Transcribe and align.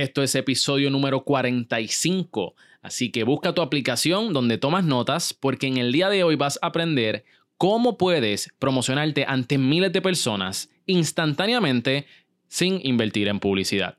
Esto 0.00 0.22
es 0.22 0.34
episodio 0.34 0.88
número 0.88 1.24
45, 1.24 2.54
así 2.80 3.12
que 3.12 3.22
busca 3.22 3.52
tu 3.52 3.60
aplicación 3.60 4.32
donde 4.32 4.56
tomas 4.56 4.82
notas 4.82 5.34
porque 5.34 5.66
en 5.66 5.76
el 5.76 5.92
día 5.92 6.08
de 6.08 6.24
hoy 6.24 6.36
vas 6.36 6.58
a 6.62 6.68
aprender 6.68 7.26
cómo 7.58 7.98
puedes 7.98 8.50
promocionarte 8.58 9.26
ante 9.28 9.58
miles 9.58 9.92
de 9.92 10.00
personas 10.00 10.70
instantáneamente 10.86 12.06
sin 12.48 12.80
invertir 12.82 13.28
en 13.28 13.40
publicidad. 13.40 13.98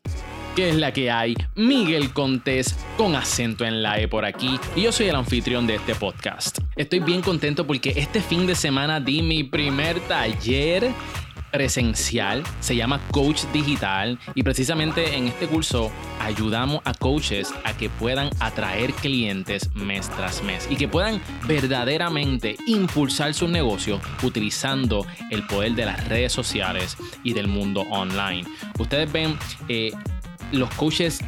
¿Qué 0.56 0.70
es 0.70 0.76
la 0.76 0.92
que 0.92 1.12
hay? 1.12 1.36
Miguel 1.56 2.12
Contés 2.14 2.76
con 2.98 3.16
acento 3.16 3.64
en 3.64 3.84
la 3.84 4.00
E 4.00 4.08
por 4.08 4.26
aquí 4.26 4.60
y 4.76 4.82
yo 4.82 4.92
soy 4.92 5.06
el 5.06 5.16
anfitrión 5.16 5.68
de 5.68 5.76
este 5.76 5.94
podcast. 5.94 6.58
Estoy 6.76 7.02
bien 7.02 7.22
contento 7.22 7.68
porque 7.68 7.94
este 7.96 8.22
fin 8.22 8.48
de 8.48 8.56
semana 8.56 9.00
di 9.00 9.22
mi 9.22 9.44
primer 9.44 10.00
taller 10.08 10.92
presencial, 11.52 12.44
se 12.60 12.76
llama 12.76 13.00
Coach 13.12 13.44
Digital 13.54 14.18
y 14.36 14.44
precisamente 14.44 15.16
en 15.16 15.28
este 15.28 15.48
curso 15.48 15.92
ayudamos 16.20 16.82
a 16.86 16.94
coaches 16.94 17.54
a 17.64 17.76
que 17.76 17.90
puedan 17.90 18.30
atraer 18.40 18.94
clientes 18.94 19.74
mes 19.76 20.10
tras 20.10 20.44
mes 20.44 20.68
y 20.70 20.76
que 20.76 20.88
puedan 20.88 21.22
verdaderamente 21.48 22.56
impulsar 22.66 23.34
su 23.34 23.48
negocio 23.48 24.00
utilizando 24.24 25.06
el 25.30 25.46
poder 25.46 25.74
de 25.74 25.86
las 25.86 26.08
redes 26.08 26.32
sociales 26.32 26.98
y 27.24 27.34
del 27.34 27.48
mundo 27.48 27.82
online. 27.90 28.48
Ustedes 28.80 29.12
ven, 29.12 29.38
eh, 29.68 29.92
los 30.52 30.70
coaches 30.76 31.22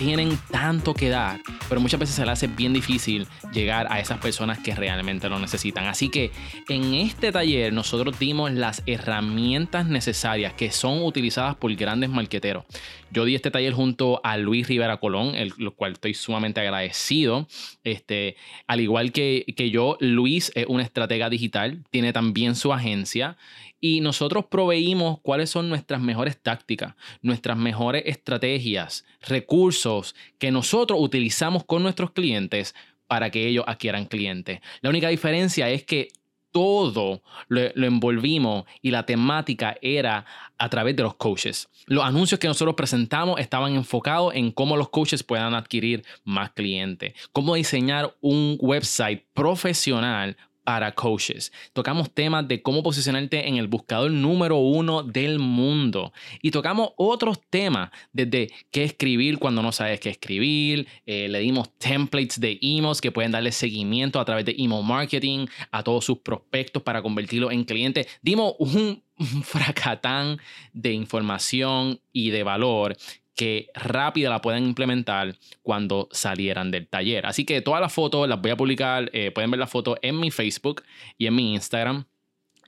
tienen 0.00 0.38
tanto 0.50 0.94
que 0.94 1.10
dar, 1.10 1.40
pero 1.68 1.78
muchas 1.78 2.00
veces 2.00 2.16
se 2.16 2.22
les 2.22 2.30
hace 2.30 2.46
bien 2.46 2.72
difícil 2.72 3.28
llegar 3.52 3.86
a 3.92 4.00
esas 4.00 4.18
personas 4.18 4.58
que 4.58 4.74
realmente 4.74 5.28
lo 5.28 5.38
necesitan. 5.38 5.84
Así 5.88 6.08
que 6.08 6.32
en 6.70 6.94
este 6.94 7.32
taller 7.32 7.74
nosotros 7.74 8.18
dimos 8.18 8.50
las 8.50 8.82
herramientas 8.86 9.84
necesarias 9.84 10.54
que 10.54 10.70
son 10.70 11.02
utilizadas 11.02 11.54
por 11.56 11.74
grandes 11.74 12.08
marqueteros. 12.08 12.64
Yo 13.12 13.24
di 13.24 13.34
este 13.34 13.50
taller 13.50 13.72
junto 13.72 14.20
a 14.22 14.36
Luis 14.36 14.68
Rivera 14.68 14.98
Colón, 14.98 15.34
el, 15.34 15.52
lo 15.56 15.74
cual 15.74 15.92
estoy 15.92 16.14
sumamente 16.14 16.60
agradecido. 16.60 17.48
Este, 17.82 18.36
al 18.68 18.80
igual 18.80 19.10
que, 19.10 19.44
que 19.56 19.70
yo, 19.70 19.96
Luis 20.00 20.52
es 20.54 20.66
un 20.68 20.80
estratega 20.80 21.28
digital, 21.28 21.82
tiene 21.90 22.12
también 22.12 22.54
su 22.54 22.72
agencia 22.72 23.36
y 23.80 24.00
nosotros 24.00 24.44
proveímos 24.46 25.18
cuáles 25.22 25.50
son 25.50 25.68
nuestras 25.68 26.00
mejores 26.00 26.38
tácticas, 26.40 26.94
nuestras 27.22 27.56
mejores 27.56 28.04
estrategias, 28.06 29.04
recursos 29.22 30.14
que 30.38 30.50
nosotros 30.50 31.00
utilizamos 31.00 31.64
con 31.64 31.82
nuestros 31.82 32.12
clientes 32.12 32.74
para 33.06 33.30
que 33.30 33.48
ellos 33.48 33.64
adquieran 33.66 34.06
clientes. 34.06 34.60
La 34.82 34.90
única 34.90 35.08
diferencia 35.08 35.68
es 35.68 35.82
que 35.82 36.10
todo 36.52 37.22
lo, 37.48 37.60
envolvimos 37.60 38.64
y 38.82 38.90
la 38.90 39.06
temática 39.06 39.76
era 39.80 40.24
a 40.58 40.68
través 40.68 40.96
de 40.96 41.02
los 41.02 41.14
coaches. 41.14 41.68
Los 41.86 42.04
anuncios 42.04 42.38
que 42.38 42.48
nosotros 42.48 42.74
presentamos 42.74 43.40
estaban 43.40 43.74
enfocados 43.74 44.34
en 44.34 44.50
cómo 44.50 44.76
los 44.76 44.90
coaches 44.90 45.22
puedan 45.22 45.54
adquirir 45.54 46.04
más 46.24 46.50
clientes, 46.52 47.14
cómo 47.32 47.54
diseñar 47.54 48.14
un 48.20 48.56
website 48.60 49.24
profesional 49.32 50.36
para 50.64 50.92
coaches. 50.92 51.52
Tocamos 51.72 52.10
temas 52.12 52.46
de 52.46 52.62
cómo 52.62 52.82
posicionarte 52.82 53.48
en 53.48 53.56
el 53.56 53.66
buscador 53.66 54.10
número 54.10 54.56
uno 54.56 55.02
del 55.02 55.38
mundo. 55.38 56.12
Y 56.42 56.50
tocamos 56.50 56.90
otros 56.96 57.40
temas, 57.50 57.90
desde 58.12 58.50
qué 58.70 58.84
escribir 58.84 59.38
cuando 59.38 59.62
no 59.62 59.72
sabes 59.72 60.00
qué 60.00 60.10
escribir. 60.10 60.86
Eh, 61.06 61.28
le 61.28 61.40
dimos 61.40 61.70
templates 61.78 62.40
de 62.40 62.58
emails 62.60 63.00
que 63.00 63.12
pueden 63.12 63.32
darle 63.32 63.52
seguimiento 63.52 64.20
a 64.20 64.24
través 64.24 64.44
de 64.44 64.54
email 64.58 64.84
marketing 64.84 65.46
a 65.70 65.82
todos 65.82 66.04
sus 66.04 66.18
prospectos 66.18 66.82
para 66.82 67.02
convertirlos 67.02 67.52
en 67.52 67.64
clientes. 67.64 68.06
Dimos 68.22 68.54
un 68.58 69.02
fracatán 69.42 70.38
de 70.72 70.92
información 70.92 72.00
y 72.12 72.30
de 72.30 72.42
valor 72.42 72.96
que 73.40 73.70
rápida 73.72 74.28
la 74.28 74.42
pueden 74.42 74.66
implementar 74.66 75.34
cuando 75.62 76.10
salieran 76.12 76.70
del 76.70 76.86
taller. 76.86 77.24
Así 77.24 77.46
que 77.46 77.62
todas 77.62 77.80
las 77.80 77.90
fotos 77.90 78.28
las 78.28 78.38
voy 78.38 78.50
a 78.50 78.56
publicar, 78.58 79.08
eh, 79.14 79.30
pueden 79.30 79.50
ver 79.50 79.58
las 79.58 79.70
fotos 79.70 79.96
en 80.02 80.20
mi 80.20 80.30
Facebook 80.30 80.82
y 81.16 81.26
en 81.26 81.36
mi 81.36 81.54
Instagram. 81.54 82.04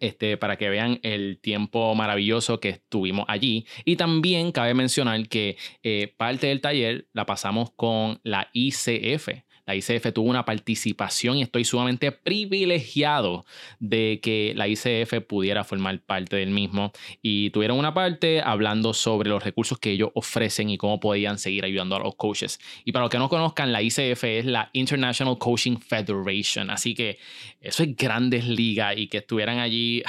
Este, 0.00 0.38
para 0.38 0.56
que 0.56 0.70
vean 0.70 0.98
el 1.02 1.38
tiempo 1.42 1.94
maravilloso 1.94 2.58
que 2.58 2.70
estuvimos 2.70 3.26
allí. 3.28 3.66
Y 3.84 3.96
también 3.96 4.50
cabe 4.50 4.72
mencionar 4.72 5.28
que 5.28 5.58
eh, 5.82 6.14
parte 6.16 6.46
del 6.46 6.62
taller 6.62 7.06
la 7.12 7.26
pasamos 7.26 7.70
con 7.76 8.18
la 8.24 8.48
ICF, 8.54 9.28
la 9.66 9.76
ICF 9.76 10.12
tuvo 10.12 10.28
una 10.28 10.44
participación 10.44 11.38
y 11.38 11.42
estoy 11.42 11.64
sumamente 11.64 12.12
privilegiado 12.12 13.44
de 13.78 14.20
que 14.22 14.52
la 14.56 14.68
ICF 14.68 15.20
pudiera 15.26 15.64
formar 15.64 16.00
parte 16.00 16.36
del 16.36 16.50
mismo 16.50 16.92
y 17.22 17.50
tuvieron 17.50 17.78
una 17.78 17.94
parte 17.94 18.40
hablando 18.40 18.92
sobre 18.92 19.30
los 19.30 19.44
recursos 19.44 19.78
que 19.78 19.92
ellos 19.92 20.10
ofrecen 20.14 20.70
y 20.70 20.78
cómo 20.78 21.00
podían 21.00 21.38
seguir 21.38 21.64
ayudando 21.64 21.96
a 21.96 22.00
los 22.00 22.16
coaches. 22.16 22.58
Y 22.84 22.92
para 22.92 23.04
los 23.04 23.10
que 23.10 23.18
no 23.18 23.28
conozcan, 23.28 23.72
la 23.72 23.82
ICF 23.82 24.24
es 24.24 24.44
la 24.46 24.70
International 24.72 25.38
Coaching 25.38 25.78
Federation, 25.78 26.70
así 26.70 26.94
que 26.94 27.18
eso 27.60 27.82
es 27.82 27.96
grandes 27.96 28.46
ligas 28.46 28.96
y 28.96 29.06
que 29.06 29.18
estuvieran 29.18 29.58
allí, 29.58 30.02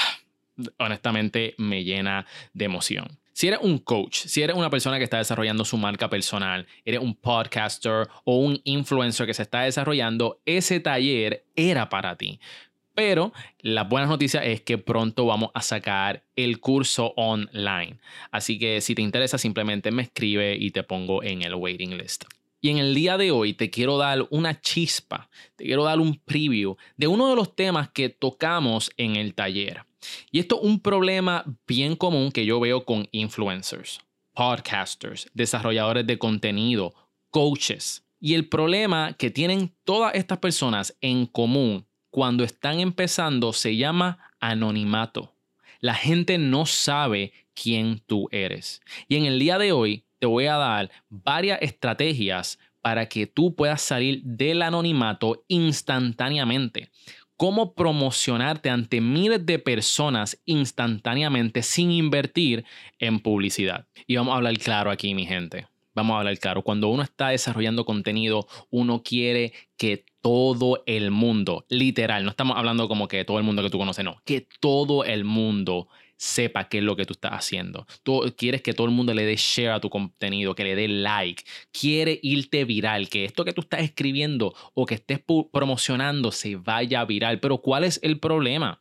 honestamente, 0.80 1.54
me 1.58 1.84
llena 1.84 2.26
de 2.54 2.66
emoción. 2.66 3.23
Si 3.34 3.48
eres 3.48 3.60
un 3.64 3.80
coach, 3.80 4.26
si 4.28 4.44
eres 4.44 4.56
una 4.56 4.70
persona 4.70 5.00
que 5.00 5.04
está 5.04 5.18
desarrollando 5.18 5.66
su 5.66 5.76
marca 5.78 6.08
personal, 6.08 6.68
eres 6.86 7.02
un 7.02 7.16
podcaster 7.16 8.08
o 8.24 8.38
un 8.38 8.62
influencer 8.64 9.26
que 9.26 9.34
se 9.34 9.42
está 9.42 9.62
desarrollando, 9.62 10.40
ese 10.46 10.80
taller 10.80 11.44
era 11.56 11.90
para 11.90 12.16
ti. 12.16 12.40
Pero 12.94 13.34
la 13.60 13.86
buena 13.86 14.06
noticia 14.06 14.44
es 14.46 14.62
que 14.62 14.78
pronto 14.78 15.26
vamos 15.26 15.50
a 15.56 15.64
sacar 15.64 16.24
el 16.36 16.60
curso 16.60 17.14
online. 17.16 17.98
Así 18.30 18.60
que 18.60 18.82
si 18.82 18.94
te 18.94 19.02
interesa, 19.02 19.40
simplemente 19.40 19.90
me 19.90 20.04
escribe 20.04 20.56
y 20.56 20.70
te 20.70 20.84
pongo 20.84 21.24
en 21.24 21.42
el 21.42 21.56
waiting 21.56 21.98
list. 21.98 22.26
Y 22.62 22.70
en 22.70 22.78
el 22.78 22.94
día 22.94 23.18
de 23.18 23.32
hoy 23.32 23.54
te 23.54 23.72
quiero 23.72 23.98
dar 23.98 24.28
una 24.30 24.62
chispa, 24.62 25.28
te 25.56 25.66
quiero 25.66 25.84
dar 25.84 26.00
un 26.00 26.20
preview 26.20 26.78
de 26.98 27.08
uno 27.08 27.30
de 27.30 27.36
los 27.36 27.56
temas 27.56 27.90
que 27.90 28.10
tocamos 28.10 28.92
en 28.96 29.16
el 29.16 29.34
taller. 29.34 29.86
Y 30.32 30.40
esto 30.40 30.60
es 30.62 30.68
un 30.68 30.80
problema 30.80 31.44
bien 31.68 31.96
común 31.96 32.32
que 32.32 32.46
yo 32.46 32.60
veo 32.60 32.86
con 32.86 33.08
influencers, 33.12 34.02
podcasters, 34.34 35.30
desarrolladores 35.34 36.06
de 36.08 36.18
contenido, 36.18 36.94
coaches. 37.30 38.04
Y 38.20 38.36
el 38.36 38.48
problema 38.48 39.14
que 39.14 39.30
tienen 39.30 39.76
todas 39.84 40.16
estas 40.16 40.38
personas 40.38 40.96
en 41.02 41.26
común 41.26 41.86
cuando 42.10 42.44
están 42.44 42.80
empezando 42.80 43.54
se 43.54 43.76
llama 43.76 44.20
anonimato. 44.40 45.34
La 45.80 45.96
gente 45.96 46.38
no 46.38 46.66
sabe 46.66 47.34
quién 47.54 48.02
tú 48.06 48.30
eres. 48.32 48.82
Y 49.08 49.18
en 49.18 49.26
el 49.26 49.40
día 49.40 49.58
de 49.58 49.72
hoy 49.72 50.06
te 50.20 50.28
voy 50.28 50.46
a 50.46 50.56
dar 50.56 50.92
varias 51.10 51.62
estrategias 51.62 52.60
para 52.82 53.08
que 53.08 53.28
tú 53.28 53.56
puedas 53.56 53.82
salir 53.82 54.22
del 54.24 54.62
anonimato 54.62 55.44
instantáneamente 55.48 56.92
cómo 57.38 57.74
promocionarte 57.74 58.70
ante 58.70 59.02
miles 59.02 59.46
de 59.46 59.60
personas 59.60 60.42
instantáneamente 60.46 61.64
sin 61.64 61.92
invertir 61.92 62.66
en 63.00 63.20
publicidad. 63.20 63.88
Y 64.08 64.16
vamos 64.16 64.34
a 64.34 64.38
hablar 64.38 64.58
claro 64.58 64.92
aquí, 64.92 65.14
mi 65.14 65.26
gente. 65.26 65.68
Vamos 65.96 66.16
a 66.16 66.20
hablar 66.20 66.38
claro. 66.40 66.64
Cuando 66.64 66.90
uno 66.90 67.04
está 67.04 67.30
desarrollando 67.30 67.86
contenido, 67.86 68.48
uno 68.72 69.04
quiere 69.04 69.54
que 69.78 70.06
todo 70.22 70.84
el 70.86 71.12
mundo, 71.12 71.66
literal, 71.70 72.24
no 72.24 72.30
estamos 72.30 72.58
hablando 72.58 72.88
como 72.88 73.08
que 73.08 73.26
todo 73.26 73.38
el 73.38 73.44
mundo 73.44 73.62
que 73.62 73.70
tú 73.70 73.78
conoces, 73.78 74.04
no, 74.06 74.22
que 74.26 74.48
todo 74.60 75.04
el 75.04 75.24
mundo 75.24 75.88
sepa 76.18 76.70
qué 76.70 76.80
es 76.80 76.84
lo 76.84 76.96
que 76.96 77.06
tú 77.06 77.14
estás 77.14 77.32
haciendo. 77.32 77.86
Tú 78.04 78.34
quieres 78.38 78.62
que 78.62 78.74
todo 78.74 78.88
el 78.88 78.94
mundo 78.94 79.14
le 79.14 79.26
dé 79.26 79.36
share 79.36 79.72
a 79.72 79.80
tu 79.80 79.90
contenido, 79.90 80.56
que 80.56 80.64
le 80.64 80.76
dé 80.76 80.88
like. 80.88 81.44
Quiere 81.72 82.20
irte 82.22 82.66
viral, 82.66 83.10
que 83.10 83.26
esto 83.26 83.46
que 83.46 83.54
tú 83.54 83.62
estás 83.62 83.82
escribiendo 83.82 84.54
o 84.74 84.86
que 84.86 84.96
estés 84.96 85.20
promocionando 85.52 86.32
se 86.32 86.56
vaya 86.56 87.04
viral. 87.06 87.40
Pero 87.40 87.60
¿cuál 87.60 87.84
es 87.84 88.00
el 88.04 88.20
problema? 88.20 88.80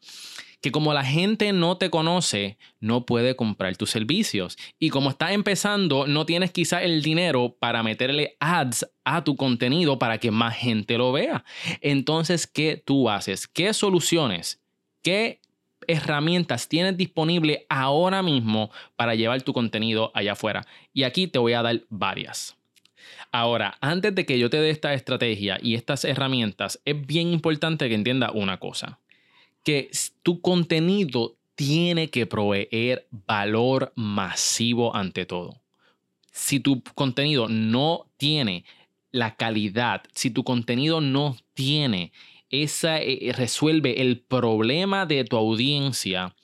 que 0.63 0.71
como 0.71 0.95
la 0.95 1.05
gente 1.05 1.53
no 1.53 1.77
te 1.77 1.91
conoce, 1.91 2.57
no 2.79 3.05
puede 3.05 3.35
comprar 3.35 3.77
tus 3.77 3.91
servicios. 3.91 4.57
Y 4.79 4.91
como 4.91 5.11
estás 5.11 5.33
empezando, 5.33 6.07
no 6.07 6.25
tienes 6.25 6.53
quizá 6.53 6.83
el 6.85 7.03
dinero 7.03 7.57
para 7.59 7.83
meterle 7.83 8.37
ads 8.39 8.89
a 9.05 9.25
tu 9.25 9.35
contenido 9.35 9.99
para 9.99 10.19
que 10.19 10.31
más 10.31 10.57
gente 10.57 10.97
lo 10.97 11.11
vea. 11.11 11.45
Entonces, 11.81 12.47
¿qué 12.47 12.81
tú 12.83 13.11
haces? 13.11 13.49
¿Qué 13.49 13.75
soluciones? 13.75 14.63
¿Qué 15.03 15.41
herramientas 15.89 16.69
tienes 16.69 16.97
disponible 16.97 17.67
ahora 17.69 18.23
mismo 18.23 18.71
para 18.97 19.15
llevar 19.15 19.43
tu 19.43 19.53
contenido 19.53 20.11
allá 20.15 20.33
afuera? 20.33 20.67
Y 20.93 21.03
aquí 21.05 21.27
te 21.27 21.39
voy 21.39 21.53
a 21.53 21.63
dar 21.63 21.83
varias. 21.89 22.57
Ahora, 23.31 23.77
antes 23.81 24.15
de 24.15 24.27
que 24.27 24.39
yo 24.39 24.51
te 24.51 24.59
dé 24.59 24.71
esta 24.71 24.95
estrategia 24.95 25.59
y 25.63 25.75
estas 25.75 26.05
herramientas, 26.05 26.81
es 26.85 27.07
bien 27.07 27.33
importante 27.33 27.89
que 27.89 27.95
entienda 27.95 28.31
una 28.33 28.59
cosa, 28.59 28.99
que 29.65 29.91
tu 30.23 30.41
contenido 30.41 31.37
tiene 31.55 32.11
que 32.11 32.27
proveer 32.27 33.07
valor 33.11 33.93
masivo 33.95 34.95
ante 34.95 35.27
todo. 35.27 35.61
Si 36.31 36.61
tu 36.61 36.83
contenido 36.95 37.49
no 37.49 38.07
tiene 38.17 38.65
la 39.11 39.37
calidad, 39.37 40.03
si 40.15 40.31
tu 40.31 40.45
contenido 40.45 41.01
no 41.01 41.37
tiene 41.55 42.13
esa 42.53 43.01
eh, 43.01 43.19
eh, 43.21 43.33
resuelve 43.33 44.01
el 44.01 44.21
problema 44.21 45.07
de 45.07 45.25
tu 45.25 45.37
audiencia, 45.37 46.37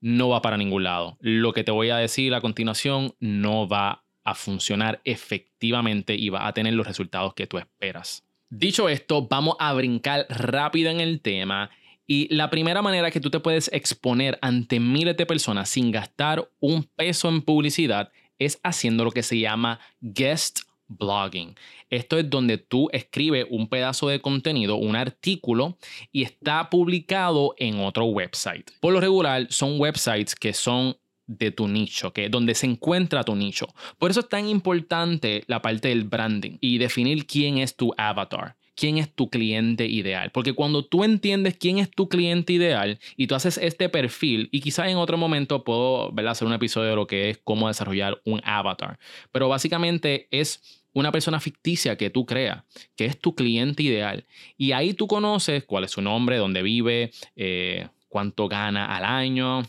no 0.00 0.30
va 0.30 0.42
para 0.42 0.56
ningún 0.56 0.82
lado. 0.82 1.16
Lo 1.20 1.52
que 1.52 1.62
te 1.62 1.70
voy 1.70 1.90
a 1.90 1.96
decir 1.98 2.34
a 2.34 2.40
continuación 2.40 3.14
no 3.20 3.68
va 3.68 4.02
a 4.24 4.34
funcionar 4.34 5.00
efectivamente 5.04 6.14
y 6.14 6.30
va 6.30 6.46
a 6.46 6.52
tener 6.52 6.74
los 6.74 6.86
resultados 6.86 7.34
que 7.34 7.46
tú 7.46 7.58
esperas. 7.58 8.24
Dicho 8.48 8.88
esto, 8.88 9.28
vamos 9.28 9.54
a 9.60 9.72
brincar 9.74 10.26
rápido 10.28 10.90
en 10.90 11.00
el 11.00 11.20
tema 11.20 11.70
y 12.06 12.34
la 12.34 12.50
primera 12.50 12.82
manera 12.82 13.12
que 13.12 13.20
tú 13.20 13.30
te 13.30 13.38
puedes 13.38 13.70
exponer 13.72 14.38
ante 14.42 14.80
miles 14.80 15.16
de 15.16 15.26
personas 15.26 15.68
sin 15.68 15.92
gastar 15.92 16.50
un 16.58 16.82
peso 16.82 17.28
en 17.28 17.42
publicidad 17.42 18.10
es 18.40 18.58
haciendo 18.64 19.04
lo 19.04 19.12
que 19.12 19.22
se 19.22 19.38
llama 19.38 19.78
guest 20.00 20.60
blogging. 20.90 21.54
Esto 21.88 22.18
es 22.18 22.28
donde 22.28 22.58
tú 22.58 22.88
escribes 22.92 23.46
un 23.48 23.68
pedazo 23.68 24.08
de 24.08 24.20
contenido, 24.20 24.76
un 24.76 24.96
artículo, 24.96 25.78
y 26.12 26.22
está 26.22 26.68
publicado 26.68 27.54
en 27.56 27.80
otro 27.80 28.04
website. 28.04 28.70
Por 28.80 28.92
lo 28.92 29.00
regular, 29.00 29.46
son 29.50 29.80
websites 29.80 30.34
que 30.34 30.52
son 30.52 30.96
de 31.26 31.52
tu 31.52 31.68
nicho, 31.68 32.12
que 32.12 32.28
donde 32.28 32.54
se 32.54 32.66
encuentra 32.66 33.22
tu 33.22 33.36
nicho. 33.36 33.68
Por 33.98 34.10
eso 34.10 34.20
es 34.20 34.28
tan 34.28 34.48
importante 34.48 35.44
la 35.46 35.62
parte 35.62 35.88
del 35.88 36.04
branding 36.04 36.58
y 36.60 36.78
definir 36.78 37.26
quién 37.26 37.58
es 37.58 37.76
tu 37.76 37.92
avatar 37.96 38.56
quién 38.80 38.96
es 38.96 39.14
tu 39.14 39.28
cliente 39.28 39.86
ideal. 39.86 40.30
Porque 40.32 40.54
cuando 40.54 40.86
tú 40.86 41.04
entiendes 41.04 41.56
quién 41.58 41.78
es 41.78 41.90
tu 41.90 42.08
cliente 42.08 42.54
ideal 42.54 42.98
y 43.14 43.26
tú 43.26 43.34
haces 43.34 43.58
este 43.58 43.90
perfil, 43.90 44.48
y 44.52 44.60
quizás 44.62 44.88
en 44.88 44.96
otro 44.96 45.18
momento 45.18 45.64
puedo 45.64 46.12
hacer 46.26 46.48
un 46.48 46.54
episodio 46.54 46.88
de 46.88 46.96
lo 46.96 47.06
que 47.06 47.28
es 47.28 47.38
cómo 47.44 47.68
desarrollar 47.68 48.22
un 48.24 48.40
avatar, 48.42 48.98
pero 49.32 49.50
básicamente 49.50 50.28
es 50.30 50.79
una 50.92 51.12
persona 51.12 51.40
ficticia 51.40 51.96
que 51.96 52.10
tú 52.10 52.26
creas, 52.26 52.64
que 52.96 53.04
es 53.04 53.18
tu 53.18 53.34
cliente 53.34 53.82
ideal. 53.82 54.26
Y 54.56 54.72
ahí 54.72 54.94
tú 54.94 55.06
conoces 55.06 55.64
cuál 55.64 55.84
es 55.84 55.92
su 55.92 56.02
nombre, 56.02 56.36
dónde 56.36 56.62
vive, 56.62 57.12
eh, 57.36 57.88
cuánto 58.08 58.48
gana 58.48 58.96
al 58.96 59.04
año, 59.04 59.62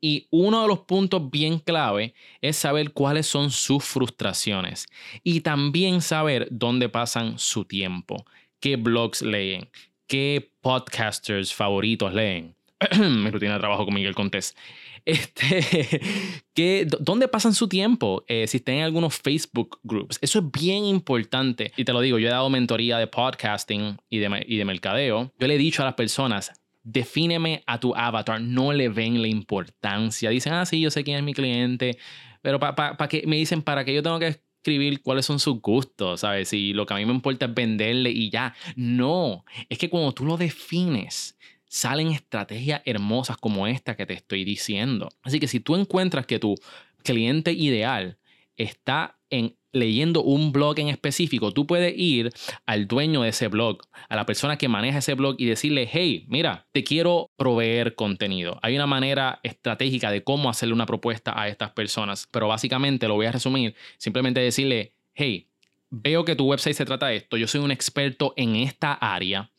y 0.00 0.28
uno 0.30 0.62
de 0.62 0.68
los 0.68 0.80
puntos 0.80 1.30
bien 1.30 1.58
clave 1.58 2.14
es 2.40 2.56
saber 2.56 2.92
cuáles 2.92 3.26
son 3.26 3.50
sus 3.50 3.84
frustraciones 3.84 4.86
y 5.22 5.42
también 5.42 6.00
saber 6.00 6.48
dónde 6.50 6.88
pasan 6.88 7.38
su 7.38 7.66
tiempo, 7.66 8.24
qué 8.60 8.76
blogs 8.76 9.20
leen, 9.20 9.68
qué 10.06 10.52
podcasters 10.62 11.52
favoritos 11.52 12.14
leen. 12.14 12.56
Mi 12.98 13.30
rutina 13.30 13.54
de 13.54 13.58
trabajo 13.58 13.84
con 13.84 13.94
Miguel 13.94 14.14
Contés. 14.14 14.56
Este, 15.06 16.86
¿Dónde 17.00 17.26
pasan 17.26 17.54
su 17.54 17.68
tiempo? 17.68 18.22
Eh, 18.28 18.46
si 18.46 18.58
están 18.58 18.74
en 18.76 18.84
algunos 18.84 19.16
Facebook 19.16 19.80
groups. 19.82 20.18
Eso 20.20 20.40
es 20.40 20.44
bien 20.50 20.84
importante. 20.84 21.72
Y 21.78 21.84
te 21.84 21.92
lo 21.94 22.02
digo, 22.02 22.18
yo 22.18 22.28
he 22.28 22.30
dado 22.30 22.50
mentoría 22.50 22.98
de 22.98 23.06
podcasting 23.06 23.96
y 24.10 24.18
de, 24.18 24.44
y 24.46 24.58
de 24.58 24.64
mercadeo. 24.66 25.32
Yo 25.38 25.46
le 25.46 25.54
he 25.54 25.58
dicho 25.58 25.80
a 25.80 25.86
las 25.86 25.94
personas, 25.94 26.52
defíneme 26.82 27.62
a 27.66 27.80
tu 27.80 27.94
avatar, 27.94 28.42
no 28.42 28.74
le 28.74 28.90
ven 28.90 29.22
la 29.22 29.28
importancia. 29.28 30.28
Dicen, 30.28 30.52
ah, 30.52 30.66
sí, 30.66 30.80
yo 30.82 30.90
sé 30.90 31.02
quién 31.02 31.16
es 31.16 31.22
mi 31.22 31.32
cliente, 31.32 31.96
pero 32.42 32.60
para 32.60 33.08
que 33.08 33.26
me 33.26 33.36
dicen, 33.36 33.62
¿para 33.62 33.84
qué 33.86 33.94
yo 33.94 34.02
tengo 34.02 34.18
que 34.18 34.42
escribir 34.60 35.00
cuáles 35.00 35.24
son 35.24 35.38
sus 35.38 35.60
gustos? 35.62 36.20
¿Sabes? 36.20 36.48
Si 36.48 36.74
lo 36.74 36.84
que 36.84 36.92
a 36.92 36.98
mí 36.98 37.06
me 37.06 37.14
importa 37.14 37.46
es 37.46 37.54
venderle 37.54 38.10
y 38.10 38.28
ya. 38.28 38.54
No, 38.76 39.44
es 39.70 39.78
que 39.78 39.88
cuando 39.88 40.12
tú 40.12 40.26
lo 40.26 40.36
defines, 40.36 41.38
salen 41.70 42.08
estrategias 42.08 42.82
hermosas 42.84 43.36
como 43.36 43.68
esta 43.68 43.96
que 43.96 44.04
te 44.04 44.14
estoy 44.14 44.44
diciendo. 44.44 45.08
Así 45.22 45.38
que 45.38 45.46
si 45.46 45.60
tú 45.60 45.76
encuentras 45.76 46.26
que 46.26 46.40
tu 46.40 46.56
cliente 47.04 47.52
ideal 47.52 48.18
está 48.56 49.18
en 49.30 49.56
leyendo 49.72 50.24
un 50.24 50.50
blog 50.50 50.80
en 50.80 50.88
específico, 50.88 51.52
tú 51.52 51.68
puedes 51.68 51.96
ir 51.96 52.32
al 52.66 52.88
dueño 52.88 53.22
de 53.22 53.28
ese 53.28 53.46
blog, 53.46 53.78
a 54.08 54.16
la 54.16 54.26
persona 54.26 54.58
que 54.58 54.66
maneja 54.66 54.98
ese 54.98 55.14
blog 55.14 55.36
y 55.38 55.46
decirle, 55.46 55.88
hey, 55.90 56.26
mira, 56.28 56.66
te 56.72 56.82
quiero 56.82 57.30
proveer 57.36 57.94
contenido. 57.94 58.58
Hay 58.62 58.74
una 58.74 58.88
manera 58.88 59.38
estratégica 59.44 60.10
de 60.10 60.24
cómo 60.24 60.50
hacerle 60.50 60.74
una 60.74 60.86
propuesta 60.86 61.40
a 61.40 61.46
estas 61.46 61.70
personas, 61.70 62.28
pero 62.32 62.48
básicamente 62.48 63.06
lo 63.06 63.14
voy 63.14 63.26
a 63.26 63.32
resumir, 63.32 63.76
simplemente 63.96 64.40
decirle, 64.40 64.94
hey, 65.14 65.46
veo 65.88 66.24
que 66.24 66.34
tu 66.34 66.46
website 66.46 66.74
se 66.74 66.84
trata 66.84 67.06
de 67.06 67.16
esto, 67.16 67.36
yo 67.36 67.46
soy 67.46 67.60
un 67.60 67.70
experto 67.70 68.34
en 68.36 68.56
esta 68.56 68.92
área. 68.94 69.52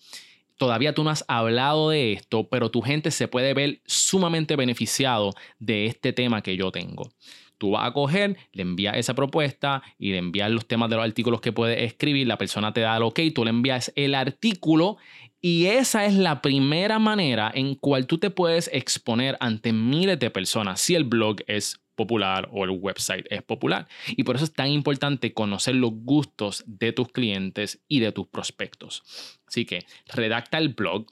Todavía 0.61 0.93
tú 0.93 1.03
no 1.03 1.09
has 1.09 1.25
hablado 1.27 1.89
de 1.89 2.13
esto, 2.13 2.47
pero 2.47 2.69
tu 2.69 2.83
gente 2.83 3.09
se 3.09 3.27
puede 3.27 3.55
ver 3.55 3.81
sumamente 3.87 4.55
beneficiado 4.55 5.31
de 5.57 5.87
este 5.87 6.13
tema 6.13 6.43
que 6.43 6.55
yo 6.55 6.71
tengo. 6.71 7.09
Tú 7.57 7.71
vas 7.71 7.87
a 7.87 7.93
coger, 7.93 8.37
le 8.53 8.61
envías 8.61 8.95
esa 8.95 9.15
propuesta 9.15 9.81
y 9.97 10.11
le 10.11 10.19
envías 10.19 10.51
los 10.51 10.67
temas 10.67 10.91
de 10.91 10.97
los 10.97 11.05
artículos 11.05 11.41
que 11.41 11.51
puedes 11.51 11.81
escribir. 11.81 12.27
La 12.27 12.37
persona 12.37 12.73
te 12.73 12.81
da 12.81 12.95
el 12.95 13.01
ok, 13.01 13.21
tú 13.33 13.43
le 13.43 13.49
envías 13.49 13.91
el 13.95 14.13
artículo 14.13 14.97
y 15.41 15.65
esa 15.65 16.05
es 16.05 16.13
la 16.13 16.43
primera 16.43 16.99
manera 16.99 17.51
en 17.51 17.73
cual 17.73 18.05
tú 18.05 18.19
te 18.19 18.29
puedes 18.29 18.69
exponer 18.71 19.37
ante 19.39 19.73
miles 19.73 20.19
de 20.19 20.29
personas 20.29 20.79
si 20.79 20.93
el 20.93 21.05
blog 21.05 21.37
es 21.47 21.81
popular 22.01 22.49
o 22.51 22.63
el 22.63 22.71
website 22.71 23.25
es 23.29 23.43
popular. 23.43 23.87
Y 24.07 24.23
por 24.23 24.35
eso 24.35 24.45
es 24.45 24.53
tan 24.53 24.69
importante 24.69 25.33
conocer 25.33 25.75
los 25.75 25.91
gustos 25.93 26.63
de 26.65 26.91
tus 26.91 27.09
clientes 27.09 27.79
y 27.87 27.99
de 27.99 28.11
tus 28.11 28.27
prospectos. 28.27 29.03
Así 29.47 29.65
que 29.65 29.85
redacta 30.07 30.57
el 30.57 30.69
blog, 30.69 31.05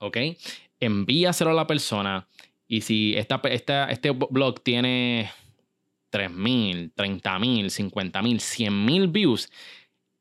¿ok? 0.00 0.16
Envíaselo 0.80 1.50
a 1.50 1.54
la 1.54 1.66
persona. 1.66 2.26
Y 2.66 2.80
si 2.82 3.14
esta, 3.16 3.40
este 3.44 4.10
blog 4.10 4.60
tiene 4.62 5.30
3.000, 6.10 6.92
30.000, 6.94 7.92
50.000, 7.92 8.36
100.000 8.36 9.12
views, 9.12 9.50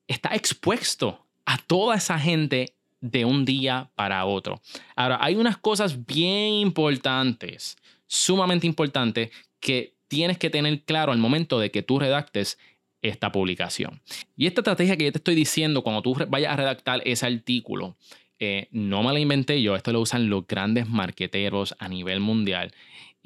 está 0.08 0.36
expuesto 0.36 1.26
a 1.46 1.58
toda 1.58 1.96
esa 1.96 2.20
gente 2.20 2.76
de 3.02 3.26
un 3.26 3.46
día 3.46 3.90
para 3.96 4.26
otro. 4.26 4.62
Ahora, 4.96 5.20
hay 5.22 5.36
unas 5.36 5.58
cosas 5.58 6.06
bien 6.06 6.54
importantes, 6.54 7.78
sumamente 8.08 8.68
importantes, 8.68 9.30
que 9.60 9.96
tienes 10.08 10.38
que 10.38 10.50
tener 10.50 10.84
claro 10.84 11.12
al 11.12 11.18
momento 11.18 11.60
de 11.60 11.72
que 11.72 11.84
tú 11.84 12.00
redactes 12.00 12.58
esta 13.02 13.32
publicación. 13.32 14.02
Y 14.36 14.48
esta 14.48 14.62
estrategia 14.62 14.98
que 14.98 15.06
yo 15.06 15.12
te 15.12 15.20
estoy 15.20 15.36
diciendo 15.36 15.84
cuando 15.84 16.02
tú 16.02 16.16
vayas 16.30 16.54
a 16.54 16.56
redactar 16.56 17.02
ese 17.06 17.26
artículo, 17.26 17.98
eh, 18.40 18.68
no 18.72 19.04
me 19.04 19.14
la 19.14 19.20
inventé 19.20 19.62
yo, 19.62 19.76
esto 19.76 19.92
lo 19.92 20.02
usan 20.02 20.30
los 20.30 20.46
grandes 20.48 20.88
marqueteros 20.88 21.76
a 21.80 21.88
nivel 21.88 22.20
mundial 22.20 22.72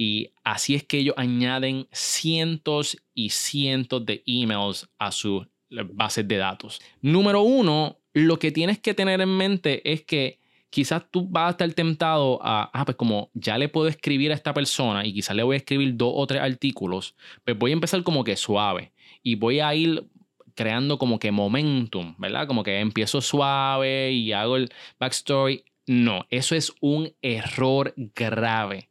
y 0.01 0.31
así 0.43 0.73
es 0.73 0.83
que 0.83 0.97
ellos 0.97 1.13
añaden 1.15 1.87
cientos 1.91 2.97
y 3.13 3.29
cientos 3.29 4.03
de 4.03 4.23
emails 4.25 4.89
a 4.97 5.11
sus 5.11 5.45
bases 5.69 6.27
de 6.27 6.37
datos. 6.37 6.81
Número 7.01 7.43
uno, 7.43 7.99
lo 8.13 8.39
que 8.39 8.51
tienes 8.51 8.79
que 8.79 8.95
tener 8.95 9.21
en 9.21 9.29
mente 9.29 9.91
es 9.91 10.03
que 10.03 10.39
quizás 10.71 11.03
tú 11.11 11.27
vas 11.29 11.47
a 11.47 11.51
estar 11.51 11.71
tentado 11.73 12.39
a, 12.41 12.71
ah, 12.73 12.85
pues 12.85 12.97
como 12.97 13.29
ya 13.33 13.57
le 13.57 13.69
puedo 13.69 13.87
escribir 13.87 14.31
a 14.31 14.35
esta 14.35 14.53
persona 14.53 15.05
y 15.05 15.13
quizás 15.13 15.35
le 15.35 15.43
voy 15.43 15.55
a 15.55 15.57
escribir 15.57 15.95
dos 15.95 16.13
o 16.15 16.25
tres 16.25 16.41
artículos, 16.41 17.13
pues 17.43 17.59
voy 17.59 17.71
a 17.71 17.73
empezar 17.73 18.01
como 18.01 18.23
que 18.23 18.35
suave 18.37 18.91
y 19.21 19.35
voy 19.35 19.59
a 19.59 19.75
ir 19.75 20.07
creando 20.55 20.97
como 20.97 21.19
que 21.19 21.31
momentum, 21.31 22.15
¿verdad? 22.17 22.47
Como 22.47 22.63
que 22.63 22.79
empiezo 22.79 23.21
suave 23.21 24.11
y 24.11 24.31
hago 24.31 24.55
el 24.55 24.69
backstory. 24.99 25.65
No, 25.87 26.25
eso 26.29 26.55
es 26.55 26.73
un 26.79 27.13
error 27.21 27.93
grave. 28.15 28.89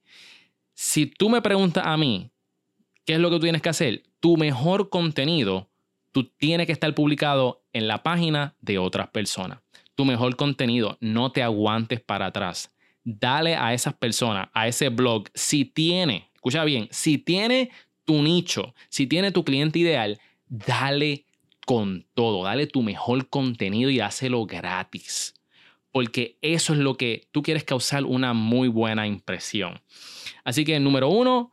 Si 0.75 1.07
tú 1.07 1.31
me 1.31 1.41
preguntas 1.41 1.85
a 1.87 1.97
mí, 1.97 2.31
¿qué 3.07 3.15
es 3.15 3.21
lo 3.21 3.31
que 3.31 3.37
tú 3.37 3.43
tienes 3.43 3.63
que 3.63 3.69
hacer? 3.71 4.03
Tu 4.21 4.37
mejor 4.37 4.91
contenido, 4.91 5.69
tú 6.13 6.25
tienes 6.25 6.67
que 6.67 6.73
estar 6.73 6.95
publicado 6.95 7.63
en 7.73 7.89
la 7.89 8.03
página 8.03 8.55
de 8.61 8.79
otras 8.79 9.09
personas. 9.09 9.61
Tu 10.01 10.07
mejor 10.07 10.35
contenido, 10.35 10.97
no 11.03 11.31
te 11.31 11.43
aguantes 11.43 12.01
para 12.01 12.25
atrás. 12.25 12.73
Dale 13.05 13.55
a 13.55 13.75
esas 13.75 13.93
personas, 13.93 14.49
a 14.55 14.67
ese 14.67 14.89
blog, 14.89 15.29
si 15.35 15.67
tiene, 15.67 16.31
escucha 16.35 16.65
bien, 16.65 16.89
si 16.91 17.19
tiene 17.19 17.69
tu 18.07 18.23
nicho, 18.23 18.75
si 18.89 19.07
tiene 19.07 19.31
tu 19.31 19.45
cliente 19.45 19.79
ideal, 19.79 20.19
dale 20.49 21.27
con 21.67 22.07
todo, 22.15 22.45
dale 22.45 22.67
tu 22.67 22.81
mejor 22.81 23.29
contenido 23.29 23.91
y 23.91 24.01
hácelo 24.01 24.47
gratis. 24.47 25.35
Porque 25.93 26.39
eso 26.41 26.73
es 26.73 26.79
lo 26.79 26.95
que 26.95 27.29
tú 27.31 27.43
quieres 27.43 27.65
causar 27.65 28.05
una 28.07 28.33
muy 28.33 28.69
buena 28.69 29.07
impresión. 29.07 29.83
Así 30.45 30.65
que 30.65 30.81
número 30.81 31.11
uno, 31.11 31.53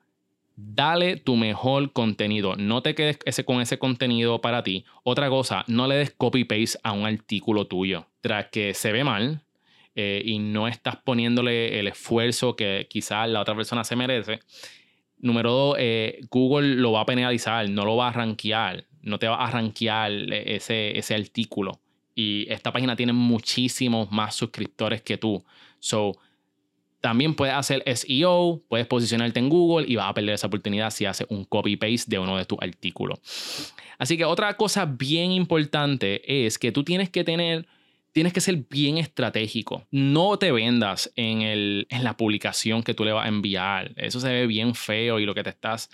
dale 0.57 1.17
tu 1.17 1.35
mejor 1.35 1.93
contenido. 1.93 2.55
No 2.57 2.81
te 2.81 2.95
quedes 2.95 3.19
ese, 3.25 3.45
con 3.45 3.61
ese 3.61 3.77
contenido 3.77 4.41
para 4.41 4.63
ti. 4.63 4.83
Otra 5.03 5.29
cosa, 5.29 5.63
no 5.67 5.87
le 5.87 5.95
des 5.95 6.11
copy-paste 6.11 6.79
a 6.83 6.91
un 6.91 7.05
artículo 7.05 7.67
tuyo. 7.67 8.07
Tras 8.21 8.47
que 8.47 8.73
se 8.73 8.91
ve 8.91 9.03
mal 9.03 9.43
eh, 9.95 10.21
y 10.25 10.39
no 10.39 10.67
estás 10.67 10.97
poniéndole 10.97 11.79
el 11.79 11.87
esfuerzo 11.87 12.55
que 12.55 12.87
quizás 12.89 13.29
la 13.29 13.41
otra 13.41 13.55
persona 13.55 13.83
se 13.83 13.95
merece. 13.95 14.39
Número 15.19 15.51
dos, 15.51 15.75
eh, 15.79 16.19
Google 16.29 16.75
lo 16.75 16.91
va 16.91 17.01
a 17.01 17.05
penalizar, 17.05 17.69
no 17.69 17.85
lo 17.85 17.95
va 17.95 18.09
a 18.09 18.11
rankear, 18.11 18.85
no 19.01 19.19
te 19.19 19.27
va 19.27 19.35
a 19.45 19.51
rankear 19.51 20.11
ese, 20.11 20.97
ese 20.97 21.15
artículo. 21.15 21.79
Y 22.15 22.51
esta 22.51 22.71
página 22.71 22.95
tiene 22.95 23.13
muchísimos 23.13 24.11
más 24.11 24.33
suscriptores 24.33 25.03
que 25.03 25.17
tú. 25.17 25.43
So, 25.79 26.13
también 27.01 27.35
puedes 27.35 27.53
hacer 27.53 27.83
SEO, 27.85 28.61
puedes 28.67 28.87
posicionarte 28.87 29.39
en 29.39 29.49
Google 29.49 29.85
y 29.87 29.95
vas 29.95 30.09
a 30.09 30.13
perder 30.13 30.35
esa 30.35 30.47
oportunidad 30.47 30.89
si 30.89 31.05
haces 31.05 31.27
un 31.29 31.45
copy-paste 31.45 32.09
de 32.09 32.19
uno 32.19 32.37
de 32.37 32.45
tus 32.45 32.57
artículos. 32.61 33.19
Así 33.97 34.17
que 34.17 34.25
otra 34.25 34.55
cosa 34.55 34.85
bien 34.85 35.31
importante 35.31 36.45
es 36.45 36.57
que 36.57 36.71
tú 36.71 36.83
tienes 36.83 37.09
que 37.09 37.23
tener, 37.23 37.67
tienes 38.11 38.33
que 38.33 38.41
ser 38.41 38.63
bien 38.69 38.97
estratégico. 38.97 39.85
No 39.91 40.37
te 40.37 40.51
vendas 40.51 41.11
en, 41.15 41.41
el, 41.41 41.87
en 41.89 42.03
la 42.03 42.17
publicación 42.17 42.83
que 42.83 42.93
tú 42.93 43.05
le 43.05 43.11
vas 43.11 43.25
a 43.25 43.29
enviar. 43.29 43.93
Eso 43.95 44.19
se 44.19 44.29
ve 44.29 44.47
bien 44.47 44.75
feo 44.75 45.19
y 45.19 45.25
lo 45.25 45.33
que 45.33 45.43
te 45.43 45.49
estás 45.49 45.89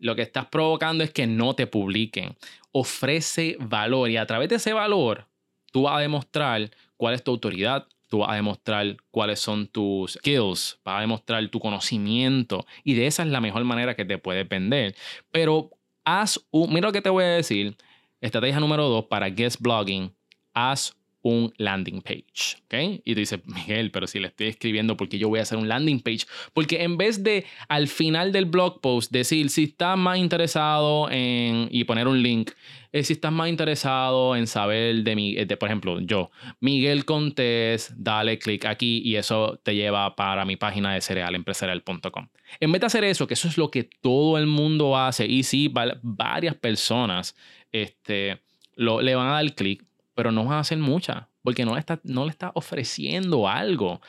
lo 0.00 0.14
que 0.14 0.22
estás 0.22 0.46
provocando 0.46 1.02
es 1.02 1.10
que 1.10 1.26
no 1.26 1.54
te 1.54 1.66
publiquen. 1.66 2.36
Ofrece 2.70 3.56
valor 3.58 4.10
y 4.10 4.16
a 4.16 4.26
través 4.26 4.48
de 4.48 4.56
ese 4.56 4.72
valor 4.72 5.26
tú 5.72 5.82
vas 5.82 5.96
a 5.96 6.00
demostrar 6.00 6.70
cuál 6.96 7.14
es 7.14 7.24
tu 7.24 7.32
autoridad, 7.32 7.86
tú 8.08 8.18
vas 8.18 8.30
a 8.30 8.34
demostrar 8.34 8.96
cuáles 9.10 9.40
son 9.40 9.68
tus 9.68 10.12
skills, 10.12 10.80
vas 10.84 10.98
a 10.98 11.00
demostrar 11.00 11.46
tu 11.48 11.60
conocimiento 11.60 12.66
y 12.84 12.94
de 12.94 13.06
esa 13.06 13.22
es 13.22 13.28
la 13.28 13.40
mejor 13.40 13.64
manera 13.64 13.94
que 13.94 14.04
te 14.04 14.18
puedes 14.18 14.48
vender. 14.48 14.96
Pero 15.30 15.70
haz 16.04 16.40
un, 16.50 16.72
mira 16.72 16.88
lo 16.88 16.92
que 16.92 17.02
te 17.02 17.10
voy 17.10 17.24
a 17.24 17.28
decir, 17.28 17.76
estrategia 18.20 18.60
número 18.60 18.88
dos 18.88 19.04
para 19.06 19.28
guest 19.28 19.60
blogging, 19.60 20.14
haz 20.52 20.96
un 21.28 21.52
landing 21.58 22.00
page, 22.00 22.56
¿ok? 22.64 23.00
Y 23.04 23.14
tú 23.14 23.20
dices, 23.20 23.40
Miguel, 23.46 23.90
pero 23.90 24.06
si 24.06 24.18
le 24.18 24.28
estoy 24.28 24.48
escribiendo, 24.48 24.96
¿por 24.96 25.08
qué 25.08 25.18
yo 25.18 25.28
voy 25.28 25.40
a 25.40 25.42
hacer 25.42 25.58
un 25.58 25.68
landing 25.68 26.00
page? 26.00 26.26
Porque 26.54 26.82
en 26.82 26.96
vez 26.96 27.22
de 27.22 27.44
al 27.68 27.88
final 27.88 28.32
del 28.32 28.46
blog 28.46 28.80
post 28.80 29.12
decir, 29.12 29.50
si 29.50 29.64
estás 29.64 29.96
más 29.98 30.18
interesado 30.18 31.10
en, 31.10 31.68
y 31.70 31.84
poner 31.84 32.08
un 32.08 32.22
link, 32.22 32.50
eh, 32.92 33.04
si 33.04 33.12
estás 33.12 33.32
más 33.32 33.48
interesado 33.48 34.34
en 34.34 34.46
saber 34.46 35.02
de 35.02 35.14
mi, 35.14 35.34
de, 35.34 35.56
por 35.56 35.68
ejemplo, 35.68 36.00
yo, 36.00 36.30
Miguel 36.60 37.04
Contés, 37.04 37.92
dale 37.96 38.38
clic 38.38 38.64
aquí 38.64 39.02
y 39.04 39.16
eso 39.16 39.60
te 39.62 39.74
lleva 39.74 40.16
para 40.16 40.46
mi 40.46 40.56
página 40.56 40.94
de 40.94 41.02
cerealempresarial.com. 41.02 42.28
En 42.60 42.72
vez 42.72 42.80
de 42.80 42.86
hacer 42.86 43.04
eso, 43.04 43.26
que 43.26 43.34
eso 43.34 43.48
es 43.48 43.58
lo 43.58 43.70
que 43.70 43.84
todo 43.84 44.38
el 44.38 44.46
mundo 44.46 44.96
hace, 44.96 45.26
y 45.26 45.42
sí, 45.42 45.70
varias 46.02 46.54
personas 46.54 47.36
este, 47.72 48.40
lo, 48.74 49.02
le 49.02 49.14
van 49.14 49.28
a 49.28 49.32
dar 49.32 49.54
clic, 49.54 49.84
pero 50.18 50.32
no 50.32 50.44
van 50.44 50.54
a 50.54 50.58
hacer 50.58 50.78
muchas, 50.78 51.26
porque 51.44 51.64
no 51.64 51.74
le 51.74 51.78
está, 51.78 52.00
no 52.02 52.26
está 52.26 52.50
ofreciendo 52.56 53.48
algo. 53.48 54.00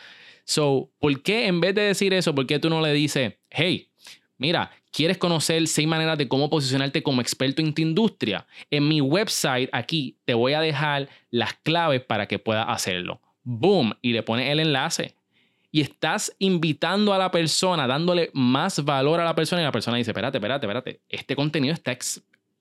So, 0.44 0.90
¿por 0.98 1.22
qué 1.22 1.46
en 1.46 1.62
vez 1.62 1.76
de 1.76 1.84
decir 1.84 2.16
eso, 2.16 2.34
por 2.34 2.48
qué 2.48 2.58
tú 2.58 2.68
no 2.68 2.82
le 2.82 2.92
dices, 2.94 3.36
hey, 3.52 3.92
mira, 4.40 4.72
¿quieres 4.92 5.20
conocer 5.20 5.68
seis 5.68 5.88
maneras 5.88 6.18
de 6.18 6.28
cómo 6.28 6.50
posicionarte 6.50 7.04
como 7.04 7.22
experto 7.22 7.62
en 7.62 7.76
tu 7.76 7.84
industria? 7.84 8.48
En 8.72 8.88
mi 8.88 9.02
website 9.02 9.70
aquí 9.72 10.18
te 10.26 10.34
voy 10.34 10.54
a 10.54 10.62
dejar 10.62 11.10
las 11.30 11.54
claves 11.54 12.02
para 12.02 12.28
que 12.28 12.40
puedas 12.40 12.66
hacerlo. 12.68 13.22
Boom, 13.44 13.94
y 14.02 14.14
le 14.14 14.24
pones 14.24 14.50
el 14.50 14.62
enlace. 14.62 15.14
Y 15.72 15.82
estás 15.82 16.36
invitando 16.40 17.14
a 17.14 17.20
la 17.20 17.30
persona, 17.30 17.86
dándole 17.86 18.32
más 18.34 18.84
valor 18.84 19.20
a 19.20 19.26
la 19.26 19.36
persona 19.36 19.62
y 19.62 19.66
la 19.66 19.72
persona 19.72 19.98
dice, 19.98 20.10
espérate, 20.10 20.40
espérate, 20.40 20.66
espérate, 20.66 21.02
este 21.08 21.36
contenido 21.36 21.76
está 21.76 21.92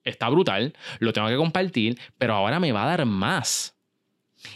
está 0.03 0.29
brutal, 0.29 0.73
lo 0.99 1.13
tengo 1.13 1.27
que 1.27 1.35
compartir, 1.35 1.99
pero 2.17 2.33
ahora 2.33 2.59
me 2.59 2.71
va 2.71 2.83
a 2.83 2.97
dar 2.97 3.05
más. 3.05 3.75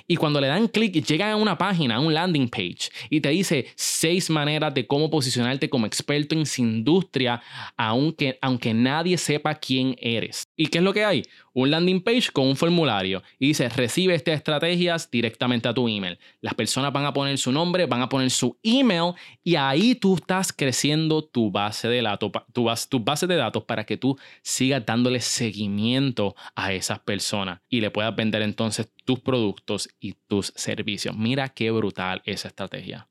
Y 0.08 0.16
cuando 0.16 0.40
le 0.40 0.48
dan 0.48 0.68
clic, 0.68 1.06
llegan 1.06 1.32
a 1.32 1.36
una 1.36 1.58
página, 1.58 1.96
a 1.96 2.00
un 2.00 2.14
landing 2.14 2.48
page, 2.48 2.90
y 3.10 3.20
te 3.22 3.30
dice 3.30 3.68
seis 3.76 4.30
maneras 4.30 4.74
de 4.74 4.88
cómo 4.88 5.10
posicionarte 5.10 5.70
como 5.70 5.86
experto 5.86 6.36
en 6.36 6.46
su 6.46 6.62
industria, 6.62 7.42
aunque, 7.76 8.38
aunque 8.42 8.74
nadie 8.74 9.18
sepa 9.18 9.56
quién 9.56 9.96
eres. 10.00 10.44
¿Y 10.56 10.68
qué 10.68 10.78
es 10.78 10.84
lo 10.84 10.94
que 10.94 11.04
hay? 11.04 11.24
Un 11.54 11.72
landing 11.72 12.02
page 12.02 12.30
con 12.32 12.48
un 12.48 12.56
formulario 12.56 13.24
y 13.40 13.48
dice, 13.48 13.68
recibe 13.70 14.14
estas 14.14 14.36
estrategias 14.36 15.10
directamente 15.10 15.68
a 15.68 15.74
tu 15.74 15.88
email. 15.88 16.20
Las 16.42 16.54
personas 16.54 16.94
van 16.94 17.06
a 17.06 17.14
poner 17.14 17.38
su 17.40 17.52
nombre, 17.52 17.88
van 17.88 18.02
a 18.02 18.10
poner 18.10 18.30
su 18.30 18.58
email 18.62 19.14
y 19.44 19.56
ahí 19.56 19.96
tú 19.96 20.16
estás 20.16 20.54
creciendo 20.54 21.24
tu 21.24 21.50
base 21.50 21.88
de 21.88 22.02
datos, 22.02 22.32
tu 22.54 22.66
base, 22.66 22.88
tu 22.88 23.00
base 23.00 23.26
de 23.26 23.36
datos 23.36 23.64
para 23.64 23.84
que 23.84 23.98
tú 23.98 24.18
sigas 24.44 24.86
dándole 24.86 25.22
seguimiento 25.22 26.36
a 26.56 26.72
esas 26.72 27.00
personas 27.00 27.62
y 27.68 27.82
le 27.82 27.90
puedas 27.90 28.16
vender 28.16 28.44
entonces 28.44 28.90
tus 29.06 29.20
productos 29.20 29.90
y 30.00 30.14
tus 30.28 30.54
servicios. 30.56 31.18
Mira 31.18 31.50
qué 31.50 31.72
brutal 31.72 32.22
esa 32.26 32.50
estrategia. 32.50 33.08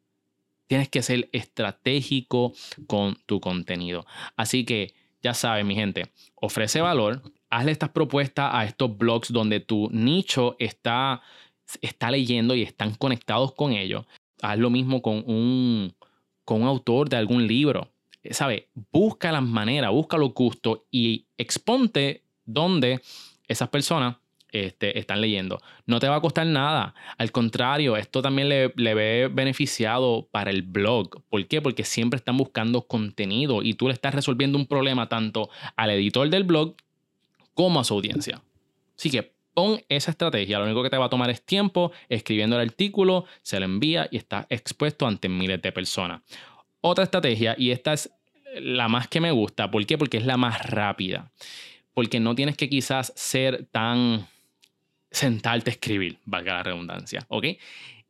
Tienes 0.69 0.89
que 0.89 1.03
ser 1.03 1.29
estratégico 1.33 2.55
con 2.87 3.17
tu 3.27 3.41
contenido. 3.41 4.07
Así 4.37 4.65
que 4.65 4.95
ya 5.23 5.35
sabes, 5.35 5.65
mi 5.65 5.75
gente, 5.75 6.11
ofrece 6.35 6.81
valor, 6.81 7.23
hazle 7.51 7.73
estas 7.73 7.91
propuestas 7.91 8.51
a 8.53 8.65
estos 8.65 8.97
blogs 8.97 9.33
donde 9.33 9.61
tu 9.61 9.89
nicho 9.91 10.57
está, 10.59 11.23
está 11.81 12.11
leyendo 12.11 12.55
y 12.55 12.63
están 12.63 12.95
conectados 12.95 13.55
con 13.55 13.73
ellos. 13.73 14.05
Haz 14.41 14.59
lo 14.59 14.71
mismo 14.71 15.01
con 15.03 15.23
un, 15.27 15.95
con 16.45 16.65
autor 16.65 17.09
de 17.09 17.17
algún 17.17 17.47
libro. 17.47 17.89
¿Sabe? 18.31 18.69
Busca 18.93 19.33
las 19.33 19.43
maneras, 19.43 19.91
busca 19.91 20.17
los 20.17 20.33
gustos 20.33 20.81
y 20.91 21.27
exponte 21.37 22.23
donde 22.45 23.01
esas 23.49 23.69
personas 23.69 24.17
este, 24.53 24.99
están 24.99 25.21
leyendo. 25.21 25.61
No 25.87 25.99
te 25.99 26.09
va 26.09 26.17
a 26.17 26.21
costar 26.21 26.47
nada. 26.47 26.95
Al 27.19 27.33
contrario, 27.33 27.97
esto 27.97 28.23
también 28.23 28.49
le, 28.49 28.73
le, 28.77 28.95
ve 28.95 29.31
beneficiado 29.33 30.29
para 30.31 30.51
el 30.51 30.63
blog. 30.63 31.23
¿Por 31.29 31.47
qué? 31.49 31.61
Porque 31.61 31.85
siempre 31.85 32.19
están 32.19 32.37
buscando 32.37 32.87
contenido 32.87 33.63
y 33.63 33.75
tú 33.75 33.89
le 33.89 33.95
estás 33.95 34.15
resolviendo 34.15 34.59
un 34.59 34.67
problema 34.67 35.09
tanto 35.09 35.51
al 35.77 35.91
editor 35.91 36.29
del 36.29 36.45
blog 36.45 36.77
como 37.55 37.81
a 37.81 37.85
su 37.85 37.95
audiencia. 37.95 38.43
Así 38.97 39.11
que 39.11 39.33
pon 39.55 39.83
esa 39.89 40.11
estrategia. 40.11 40.59
Lo 40.59 40.65
único 40.65 40.83
que 40.83 40.91
te 40.91 40.99
va 40.99 41.07
a 41.07 41.11
tomar 41.11 41.31
es 41.31 41.43
tiempo 41.43 41.93
escribiendo 42.09 42.57
el 42.57 42.69
artículo, 42.69 43.25
se 43.43 43.59
lo 43.59 43.65
envía 43.65 44.09
y 44.11 44.17
está 44.17 44.47
expuesto 44.49 45.07
ante 45.07 45.29
miles 45.29 45.61
de 45.63 45.73
personas. 45.73 46.23
Otra 46.81 47.05
estrategia, 47.05 47.55
y 47.59 47.71
esta 47.71 47.93
es 47.93 48.11
la 48.61 48.89
más 48.89 49.09
que 49.09 49.21
me 49.21 49.31
gusta. 49.31 49.71
¿Por 49.71 49.85
qué? 49.87 49.97
Porque 49.99 50.19
es 50.19 50.27
la 50.27 50.37
más 50.37 50.67
rápida. 50.67 51.31
Porque 51.95 52.21
no 52.21 52.35
tienes 52.35 52.57
que 52.57 52.69
quizás 52.69 53.13
ser 53.17 53.67
tan 53.71 54.27
sentarte 55.13 55.71
a 55.71 55.75
escribir, 55.75 56.19
valga 56.25 56.55
la 56.55 56.63
redundancia, 56.65 57.25
¿ok? 57.29 57.47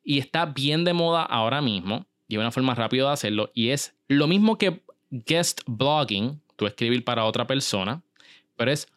Y 0.02 0.18
está 0.18 0.46
bien 0.46 0.84
de 0.84 0.94
moda 0.94 1.22
ahora 1.22 1.60
mismo, 1.60 2.06
y 2.28 2.38
una 2.38 2.50
forma 2.50 2.74
rápida 2.74 3.08
de 3.08 3.12
hacerlo, 3.12 3.50
y 3.54 3.68
es 3.68 3.94
lo 4.08 4.26
mismo 4.26 4.56
que 4.56 4.80
guest 5.10 5.60
blogging, 5.66 6.40
tú 6.56 6.66
escribir 6.66 7.04
para 7.04 7.24
otra 7.24 7.46
persona, 7.46 8.02
pero 8.56 8.70
es 8.70 8.88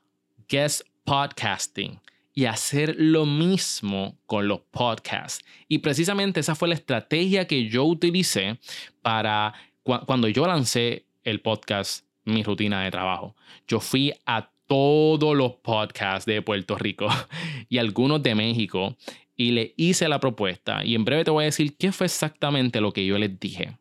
guest 0.48 0.84
podcasting 1.04 2.00
y 2.34 2.46
hacer 2.46 2.96
lo 2.98 3.26
mismo 3.26 4.18
con 4.26 4.48
los 4.48 4.60
podcasts. 4.72 5.44
Y 5.68 5.80
precisamente 5.80 6.42
esa 6.42 6.56
fue 6.56 6.68
la 6.68 6.76
estrategia 6.76 7.48
que 7.48 7.68
yo 7.70 7.86
utilicé 7.86 8.60
para 9.02 9.54
cuando 9.84 10.28
yo 10.28 10.46
lancé 10.46 11.06
el 11.24 11.42
podcast, 11.42 12.06
mi 12.26 12.44
rutina 12.44 12.84
de 12.84 12.92
trabajo. 12.92 13.36
Yo 13.68 13.80
fui 13.80 14.14
a 14.26 14.50
todos 14.68 15.36
los 15.36 15.54
podcasts 15.56 16.26
de 16.26 16.42
Puerto 16.42 16.78
Rico 16.78 17.08
y 17.70 17.78
algunos 17.78 18.22
de 18.24 18.36
México 18.36 18.96
y 19.36 19.52
le 19.52 19.74
hice 19.78 20.08
la 20.08 20.20
propuesta 20.20 20.84
y 20.84 20.96
en 20.96 21.06
breve 21.06 21.26
te 21.26 21.32
voy 21.32 21.44
a 21.44 21.46
decir 21.46 21.76
qué 21.78 21.92
fue 21.92 22.06
exactamente 22.06 22.82
lo 22.82 22.92
que 22.92 23.06
yo 23.06 23.18
les 23.18 23.40
dije. 23.40 23.78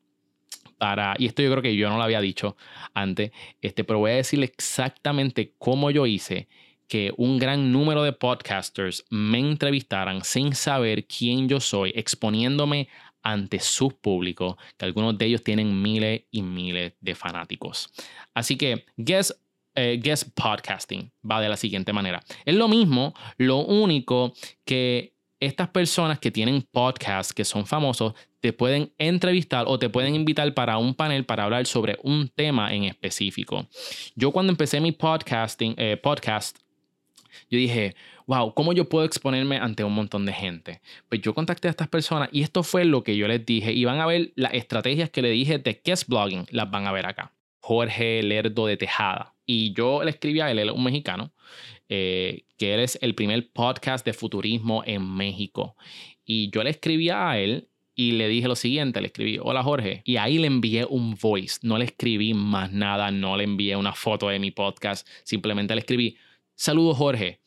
Para, 0.79 1.15
y 1.19 1.27
esto 1.27 1.41
yo 1.41 1.51
creo 1.51 1.63
que 1.63 1.77
yo 1.77 1.89
no 1.89 1.97
lo 1.97 2.03
había 2.03 2.21
dicho 2.21 2.57
antes, 2.93 3.31
este, 3.63 3.85
pero 3.85 4.01
voy 4.01 4.11
a 4.11 4.17
decirle 4.17 4.47
exactamente 4.47 5.55
cómo 5.57 5.91
yo 5.91 6.05
hice 6.05 6.49
que 6.89 7.13
un 7.17 7.39
gran 7.39 7.73
número 7.73 8.03
de 8.03 8.13
podcasters 8.13 9.05
me 9.09 9.39
entrevistaran 9.39 10.23
sin 10.25 10.55
saber 10.55 11.07
quién 11.07 11.49
yo 11.49 11.61
soy, 11.61 11.93
exponiéndome 11.95 12.89
ante 13.23 13.59
su 13.59 13.89
público, 13.91 14.59
que 14.77 14.85
algunos 14.85 15.17
de 15.17 15.27
ellos 15.27 15.43
tienen 15.43 15.81
miles 15.81 16.25
y 16.31 16.43
miles 16.43 16.93
de 17.01 17.15
fanáticos. 17.15 17.91
Así 18.35 18.57
que, 18.57 18.85
guess 18.97 19.35
eh, 19.75 20.01
guest 20.03 20.29
podcasting 20.35 21.11
va 21.29 21.41
de 21.41 21.49
la 21.49 21.57
siguiente 21.57 21.93
manera. 21.93 22.23
Es 22.45 22.55
lo 22.55 22.69
mismo, 22.69 23.15
lo 23.39 23.59
único 23.59 24.33
que 24.65 25.15
estas 25.41 25.69
personas 25.69 26.19
que 26.19 26.31
tienen 26.31 26.63
podcasts 26.63 27.33
que 27.33 27.45
son 27.45 27.67
famosos 27.67 28.15
te 28.41 28.53
pueden 28.53 28.93
entrevistar 28.99 29.65
o 29.69 29.79
te 29.79 29.89
pueden 29.89 30.15
invitar 30.15 30.53
para 30.55 30.79
un 30.79 30.95
panel 30.95 31.25
para 31.25 31.45
hablar 31.45 31.67
sobre 31.67 31.97
un 32.03 32.29
tema 32.29 32.75
en 32.75 32.85
específico. 32.85 33.67
Yo 34.15 34.33
cuando 34.33 34.53
empecé 34.53 34.81
mi 34.81 34.93
podcasting, 34.93 35.75
eh, 35.77 35.97
podcast, 35.97 36.59
yo 37.51 37.59
dije, 37.59 37.95
wow, 38.27 38.55
¿cómo 38.55 38.73
yo 38.73 38.89
puedo 38.89 39.05
exponerme 39.05 39.57
ante 39.57 39.85
un 39.85 39.95
montón 39.95 40.27
de 40.27 40.33
gente? 40.33 40.81
Pues 41.09 41.21
yo 41.21 41.35
contacté 41.35 41.69
a 41.69 41.71
estas 41.71 41.89
personas 41.89 42.29
y 42.33 42.43
esto 42.43 42.63
fue 42.63 42.85
lo 42.85 43.03
que 43.03 43.17
yo 43.17 43.29
les 43.29 43.45
dije. 43.45 43.73
Y 43.73 43.85
van 43.85 44.01
a 44.01 44.07
ver 44.07 44.33
las 44.37 44.55
estrategias 44.55 45.11
que 45.11 45.23
le 45.23 45.31
dije 45.31 45.59
de 45.59 45.81
guest 45.85 46.09
blogging, 46.09 46.47
las 46.51 46.71
van 46.71 46.87
a 46.87 46.93
ver 46.93 47.07
acá. 47.07 47.33
Jorge 47.61 48.23
Lerdo 48.23 48.67
de 48.67 48.77
Tejada. 48.77 49.34
Y 49.47 49.73
yo 49.75 50.03
le 50.03 50.11
escribí 50.11 50.41
a 50.41 50.51
él, 50.51 50.59
él 50.59 50.69
es 50.69 50.75
un 50.75 50.85
mexicano, 50.85 51.33
eh, 51.89 52.45
que 52.57 52.75
él 52.75 52.81
es 52.81 52.99
el 53.03 53.15
primer 53.15 53.51
podcast 53.53 54.05
de 54.05 54.13
futurismo 54.13 54.83
en 54.87 55.09
México. 55.09 55.77
Y 56.25 56.51
yo 56.51 56.63
le 56.63 56.71
escribí 56.71 57.11
a 57.11 57.39
él 57.39 57.69
y 57.95 58.13
le 58.13 58.29
dije 58.29 58.49
lo 58.49 58.57
siguiente, 58.57 59.01
le 59.01 59.09
escribí, 59.09 59.39
hola 59.41 59.63
Jorge, 59.63 60.03
y 60.05 60.17
ahí 60.17 60.39
le 60.39 60.47
envié 60.47 60.85
un 60.85 61.15
voice, 61.15 61.59
no 61.63 61.79
le 61.79 61.85
escribí 61.85 62.35
más 62.35 62.73
nada, 62.73 63.11
no 63.11 63.37
le 63.37 63.45
envié 63.45 63.77
una 63.77 63.93
foto 63.93 64.29
de 64.29 64.39
mi 64.39 64.51
podcast, 64.51 65.07
simplemente 65.23 65.75
le 65.75 65.81
escribí, 65.81 66.17
saludos 66.55 66.97
Jorge. 66.97 67.41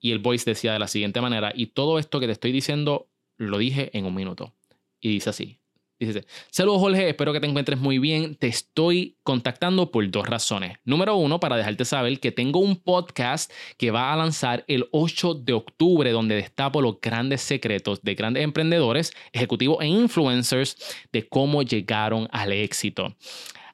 Y 0.00 0.12
el 0.12 0.20
voice 0.20 0.48
decía 0.48 0.72
de 0.72 0.78
la 0.78 0.86
siguiente 0.86 1.20
manera, 1.20 1.52
y 1.54 1.66
todo 1.66 1.98
esto 1.98 2.20
que 2.20 2.26
te 2.26 2.32
estoy 2.32 2.52
diciendo 2.52 3.08
lo 3.36 3.58
dije 3.58 3.90
en 3.96 4.04
un 4.04 4.14
minuto. 4.14 4.54
Y 5.00 5.10
dice 5.10 5.30
así, 5.30 5.58
Dice, 6.00 6.26
saludos 6.52 6.80
Jorge, 6.80 7.08
espero 7.08 7.32
que 7.32 7.40
te 7.40 7.48
encuentres 7.48 7.80
muy 7.80 7.98
bien. 7.98 8.36
Te 8.36 8.46
estoy 8.46 9.16
contactando 9.24 9.90
por 9.90 10.08
dos 10.08 10.28
razones. 10.28 10.78
Número 10.84 11.16
uno, 11.16 11.40
para 11.40 11.56
dejarte 11.56 11.84
saber 11.84 12.20
que 12.20 12.30
tengo 12.30 12.60
un 12.60 12.76
podcast 12.76 13.50
que 13.76 13.90
va 13.90 14.12
a 14.12 14.16
lanzar 14.16 14.64
el 14.68 14.88
8 14.92 15.34
de 15.34 15.54
octubre 15.54 16.12
donde 16.12 16.36
destapo 16.36 16.80
los 16.80 17.00
grandes 17.00 17.40
secretos 17.40 18.00
de 18.02 18.14
grandes 18.14 18.44
emprendedores, 18.44 19.12
ejecutivos 19.32 19.78
e 19.80 19.86
influencers 19.86 20.76
de 21.12 21.28
cómo 21.28 21.62
llegaron 21.62 22.28
al 22.30 22.52
éxito. 22.52 23.16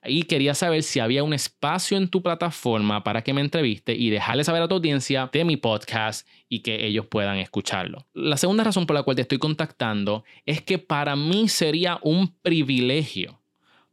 Y 0.07 0.25
quería 0.25 0.55
saber 0.55 0.83
si 0.83 1.01
había 1.01 1.25
un 1.25 1.35
espacio 1.35 1.97
en 1.97 2.09
tu 2.09 2.23
plataforma 2.23 3.05
para 3.05 3.23
que 3.23 3.33
me 3.33 3.41
entreviste 3.41 3.95
y 3.95 4.11
dejarle 4.11 4.45
saber 4.45 4.63
a 4.63 4.69
tu 4.69 4.75
audiencia 4.75 5.31
de 5.33 5.45
mi 5.45 5.57
podcast 5.57 6.27
y 6.49 6.61
que 6.61 6.87
ellos 6.87 7.07
puedan 7.07 7.39
escucharlo. 7.39 8.07
La 8.13 8.37
segunda 8.37 8.65
razón 8.65 8.87
por 8.87 8.95
la 8.95 9.03
cual 9.03 9.17
te 9.17 9.23
estoy 9.23 9.39
contactando 9.39 10.25
es 10.47 10.63
que 10.63 10.79
para 10.79 11.17
mí 11.17 11.49
sería 11.49 11.99
un 12.03 12.29
privilegio 12.43 13.41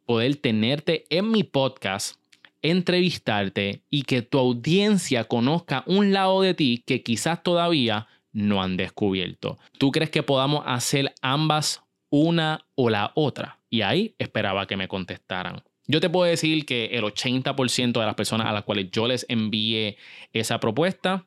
poder 0.05 0.35
tenerte 0.35 1.05
en 1.09 1.31
mi 1.31 1.43
podcast, 1.43 2.19
entrevistarte 2.61 3.83
y 3.89 4.03
que 4.03 4.21
tu 4.21 4.37
audiencia 4.37 5.23
conozca 5.25 5.83
un 5.87 6.11
lado 6.11 6.41
de 6.41 6.53
ti 6.53 6.83
que 6.85 7.01
quizás 7.01 7.41
todavía 7.43 8.07
no 8.33 8.61
han 8.61 8.77
descubierto. 8.77 9.57
¿Tú 9.77 9.91
crees 9.91 10.09
que 10.09 10.23
podamos 10.23 10.63
hacer 10.65 11.13
ambas 11.21 11.81
una 12.09 12.65
o 12.75 12.89
la 12.89 13.11
otra? 13.15 13.59
Y 13.69 13.81
ahí 13.81 14.15
esperaba 14.19 14.67
que 14.67 14.77
me 14.77 14.87
contestaran. 14.87 15.63
Yo 15.87 15.99
te 15.99 16.09
puedo 16.09 16.29
decir 16.29 16.65
que 16.65 16.85
el 16.93 17.03
80% 17.03 17.99
de 17.99 18.05
las 18.05 18.15
personas 18.15 18.47
a 18.47 18.53
las 18.53 18.63
cuales 18.63 18.89
yo 18.91 19.07
les 19.07 19.25
envié 19.29 19.97
esa 20.33 20.59
propuesta 20.59 21.25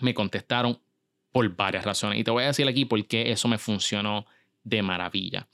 me 0.00 0.14
contestaron 0.14 0.80
por 1.32 1.54
varias 1.56 1.84
razones. 1.84 2.18
Y 2.18 2.24
te 2.24 2.30
voy 2.30 2.44
a 2.44 2.48
decir 2.48 2.66
aquí 2.68 2.84
por 2.84 3.04
qué 3.06 3.30
eso 3.32 3.48
me 3.48 3.58
funcionó 3.58 4.26
de 4.62 4.82
maravilla. 4.82 5.48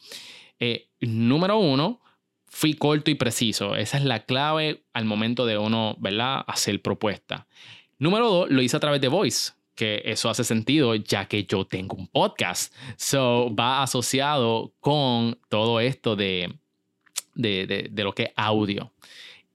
Eh, 0.59 0.88
número 1.00 1.59
uno, 1.59 2.00
fui 2.47 2.75
corto 2.75 3.11
y 3.11 3.14
preciso. 3.14 3.76
Esa 3.76 3.99
es 3.99 4.04
la 4.04 4.25
clave 4.25 4.82
al 4.92 5.04
momento 5.04 5.47
de 5.47 5.56
uno, 5.56 5.97
¿verdad?, 5.99 6.44
hacer 6.47 6.82
propuesta. 6.82 7.47
Número 7.99 8.30
dos, 8.30 8.50
lo 8.50 8.62
hice 8.62 8.76
a 8.76 8.80
través 8.80 9.00
de 9.00 9.09
Voice, 9.09 9.52
que 9.75 10.02
eso 10.04 10.28
hace 10.28 10.44
sentido 10.44 10.94
ya 10.94 11.26
que 11.26 11.44
yo 11.44 11.64
tengo 11.64 11.97
un 11.97 12.09
podcast. 12.09 12.75
So, 12.97 13.54
va 13.54 13.82
asociado 13.82 14.75
con 14.80 15.38
todo 15.49 15.80
esto 15.80 16.16
de 16.16 16.59
de, 17.35 17.91
lo 17.95 18.13
que 18.15 18.25
es 18.25 18.31
audio. 18.37 18.93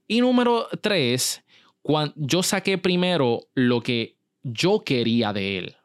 Y 0.07 0.21
número 0.21 0.67
tres, 0.81 1.43
cuando 1.81 2.13
yo 2.17 2.43
saqué 2.43 2.77
primero 2.77 3.47
lo 3.53 3.81
que 3.81 4.15
yo 4.43 4.83
quería 4.83 5.33
de 5.33 5.57
él, 5.57 5.75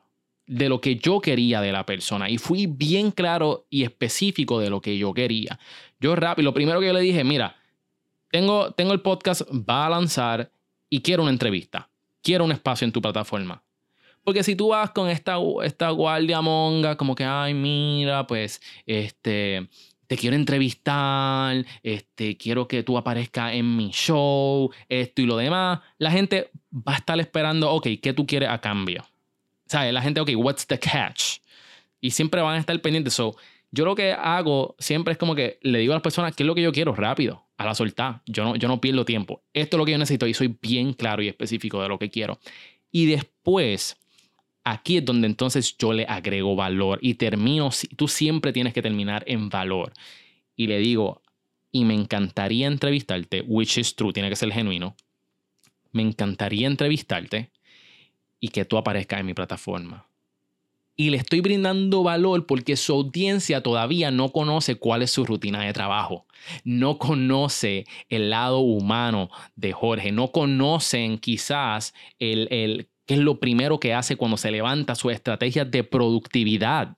de 0.46 0.68
lo 0.68 0.80
que 0.80 0.96
yo 0.96 1.20
quería 1.20 1.60
de 1.60 1.72
la 1.72 1.86
persona. 1.86 2.28
Y 2.28 2.38
fui 2.38 2.66
bien 2.66 3.10
claro 3.10 3.66
y 3.70 3.84
específico 3.84 4.58
de 4.60 4.70
lo 4.70 4.80
que 4.80 4.98
yo 4.98 5.14
quería. 5.14 5.58
Yo 6.00 6.16
rápido, 6.16 6.44
lo 6.44 6.54
primero 6.54 6.80
que 6.80 6.86
yo 6.86 6.92
le 6.92 7.00
dije, 7.00 7.24
mira, 7.24 7.56
tengo, 8.30 8.72
tengo 8.72 8.92
el 8.92 9.00
podcast, 9.00 9.42
va 9.50 9.86
a 9.86 9.90
lanzar 9.90 10.50
y 10.88 11.00
quiero 11.00 11.22
una 11.22 11.32
entrevista. 11.32 11.88
Quiero 12.22 12.44
un 12.44 12.52
espacio 12.52 12.84
en 12.84 12.92
tu 12.92 13.00
plataforma. 13.00 13.62
Porque 14.24 14.42
si 14.42 14.54
tú 14.54 14.68
vas 14.68 14.90
con 14.90 15.08
esta, 15.08 15.36
esta 15.64 15.90
guardia 15.90 16.40
monga, 16.40 16.96
como 16.96 17.14
que, 17.14 17.24
ay, 17.24 17.54
mira, 17.54 18.26
pues, 18.26 18.60
este, 18.84 19.68
te 20.10 20.16
quiero 20.16 20.34
entrevistar, 20.34 21.64
este, 21.84 22.36
quiero 22.36 22.66
que 22.66 22.82
tú 22.82 22.98
aparezcas 22.98 23.54
en 23.54 23.76
mi 23.76 23.90
show, 23.92 24.68
esto 24.88 25.22
y 25.22 25.26
lo 25.26 25.36
demás, 25.36 25.78
la 25.98 26.10
gente 26.10 26.50
va 26.74 26.94
a 26.94 26.96
estar 26.96 27.20
esperando, 27.20 27.70
ok, 27.70 27.86
¿qué 28.02 28.12
tú 28.12 28.26
quieres 28.26 28.48
a 28.48 28.60
cambio? 28.60 29.06
¿Sabes? 29.66 29.92
La 29.92 30.02
gente, 30.02 30.20
ok, 30.20 30.30
what's 30.34 30.66
the 30.66 30.80
catch? 30.80 31.38
Y 32.00 32.10
siempre 32.10 32.40
van 32.40 32.56
a 32.56 32.58
estar 32.58 32.76
pendientes. 32.80 33.14
So, 33.14 33.36
yo 33.70 33.84
lo 33.84 33.94
que 33.94 34.10
hago 34.10 34.74
siempre 34.80 35.12
es 35.12 35.18
como 35.18 35.36
que 35.36 35.60
le 35.62 35.78
digo 35.78 35.92
a 35.92 35.94
las 35.94 36.02
personas 36.02 36.34
qué 36.34 36.42
es 36.42 36.46
lo 36.48 36.56
que 36.56 36.62
yo 36.62 36.72
quiero 36.72 36.92
rápido, 36.92 37.46
a 37.56 37.64
la 37.64 37.76
soltar. 37.76 38.22
Yo 38.26 38.42
no, 38.42 38.56
yo 38.56 38.66
no 38.66 38.80
pierdo 38.80 39.04
tiempo. 39.04 39.44
Esto 39.54 39.76
es 39.76 39.78
lo 39.78 39.84
que 39.84 39.92
yo 39.92 39.98
necesito 39.98 40.26
y 40.26 40.34
soy 40.34 40.58
bien 40.60 40.92
claro 40.92 41.22
y 41.22 41.28
específico 41.28 41.80
de 41.80 41.88
lo 41.88 42.00
que 42.00 42.10
quiero. 42.10 42.40
Y 42.90 43.06
después 43.06 43.96
Aquí 44.64 44.98
es 44.98 45.04
donde 45.04 45.26
entonces 45.26 45.76
yo 45.78 45.92
le 45.92 46.04
agrego 46.04 46.54
valor 46.54 46.98
y 47.02 47.14
termino, 47.14 47.70
tú 47.96 48.08
siempre 48.08 48.52
tienes 48.52 48.74
que 48.74 48.82
terminar 48.82 49.24
en 49.26 49.48
valor. 49.48 49.92
Y 50.54 50.66
le 50.66 50.78
digo, 50.78 51.22
y 51.72 51.84
me 51.84 51.94
encantaría 51.94 52.66
entrevistarte, 52.66 53.42
which 53.42 53.78
is 53.78 53.94
true, 53.94 54.12
tiene 54.12 54.28
que 54.28 54.36
ser 54.36 54.52
genuino. 54.52 54.96
Me 55.92 56.02
encantaría 56.02 56.66
entrevistarte 56.66 57.50
y 58.38 58.48
que 58.48 58.64
tú 58.64 58.76
aparezcas 58.76 59.20
en 59.20 59.26
mi 59.26 59.34
plataforma. 59.34 60.06
Y 60.96 61.08
le 61.08 61.16
estoy 61.16 61.40
brindando 61.40 62.02
valor 62.02 62.44
porque 62.44 62.76
su 62.76 62.92
audiencia 62.92 63.62
todavía 63.62 64.10
no 64.10 64.32
conoce 64.32 64.74
cuál 64.74 65.00
es 65.00 65.10
su 65.10 65.24
rutina 65.24 65.62
de 65.62 65.72
trabajo. 65.72 66.26
No 66.62 66.98
conoce 66.98 67.86
el 68.10 68.28
lado 68.28 68.58
humano 68.58 69.30
de 69.56 69.72
Jorge. 69.72 70.12
No 70.12 70.30
conocen 70.30 71.16
quizás 71.18 71.94
el, 72.18 72.48
el 72.50 72.90
¿Qué 73.10 73.14
es 73.14 73.20
lo 73.20 73.40
primero 73.40 73.80
que 73.80 73.92
hace 73.92 74.14
cuando 74.14 74.36
se 74.36 74.52
levanta 74.52 74.94
su 74.94 75.10
estrategia 75.10 75.64
de 75.64 75.82
productividad? 75.82 76.96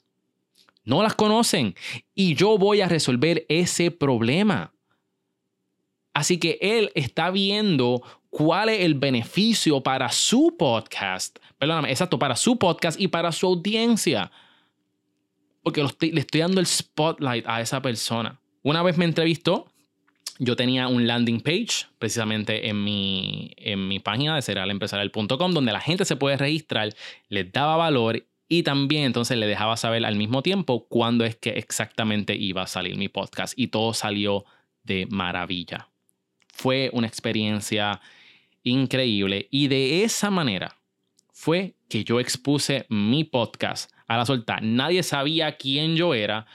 No 0.84 1.02
las 1.02 1.14
conocen 1.14 1.74
y 2.14 2.34
yo 2.34 2.58
voy 2.58 2.82
a 2.82 2.86
resolver 2.86 3.46
ese 3.48 3.90
problema. 3.90 4.74
Así 6.12 6.36
que 6.36 6.58
él 6.60 6.92
está 6.94 7.30
viendo 7.30 8.02
cuál 8.28 8.68
es 8.68 8.80
el 8.80 8.92
beneficio 8.92 9.82
para 9.82 10.12
su 10.12 10.54
podcast, 10.58 11.38
perdóname, 11.56 11.90
exacto, 11.90 12.18
para 12.18 12.36
su 12.36 12.58
podcast 12.58 13.00
y 13.00 13.08
para 13.08 13.32
su 13.32 13.46
audiencia. 13.46 14.30
Porque 15.62 15.82
le 15.82 16.20
estoy 16.20 16.42
dando 16.42 16.60
el 16.60 16.66
spotlight 16.66 17.46
a 17.48 17.62
esa 17.62 17.80
persona. 17.80 18.38
Una 18.62 18.82
vez 18.82 18.98
me 18.98 19.06
entrevistó 19.06 19.71
yo 20.38 20.56
tenía 20.56 20.88
un 20.88 21.06
landing 21.06 21.40
page 21.40 21.86
precisamente 21.98 22.68
en 22.68 22.82
mi, 22.82 23.52
en 23.56 23.88
mi 23.88 23.98
página 23.98 24.34
de 24.34 24.42
serialempresarial.com 24.42 25.52
donde 25.52 25.72
la 25.72 25.80
gente 25.80 26.04
se 26.04 26.16
puede 26.16 26.36
registrar, 26.36 26.94
les 27.28 27.52
daba 27.52 27.76
valor 27.76 28.26
y 28.48 28.62
también 28.64 29.04
entonces 29.04 29.38
le 29.38 29.46
dejaba 29.46 29.76
saber 29.76 30.04
al 30.04 30.16
mismo 30.16 30.42
tiempo 30.42 30.86
cuándo 30.88 31.24
es 31.24 31.36
que 31.36 31.50
exactamente 31.50 32.34
iba 32.34 32.62
a 32.62 32.66
salir 32.66 32.96
mi 32.96 33.08
podcast 33.08 33.54
y 33.56 33.68
todo 33.68 33.94
salió 33.94 34.44
de 34.82 35.06
maravilla. 35.10 35.88
Fue 36.52 36.90
una 36.92 37.06
experiencia 37.06 38.00
increíble 38.62 39.48
y 39.50 39.68
de 39.68 40.04
esa 40.04 40.30
manera 40.30 40.76
fue 41.32 41.74
que 41.88 42.04
yo 42.04 42.20
expuse 42.20 42.86
mi 42.88 43.24
podcast 43.24 43.90
a 44.06 44.16
la 44.16 44.26
solta. 44.26 44.58
Nadie 44.60 45.02
sabía 45.02 45.56
quién 45.56 45.96
yo 45.96 46.14
era, 46.14 46.46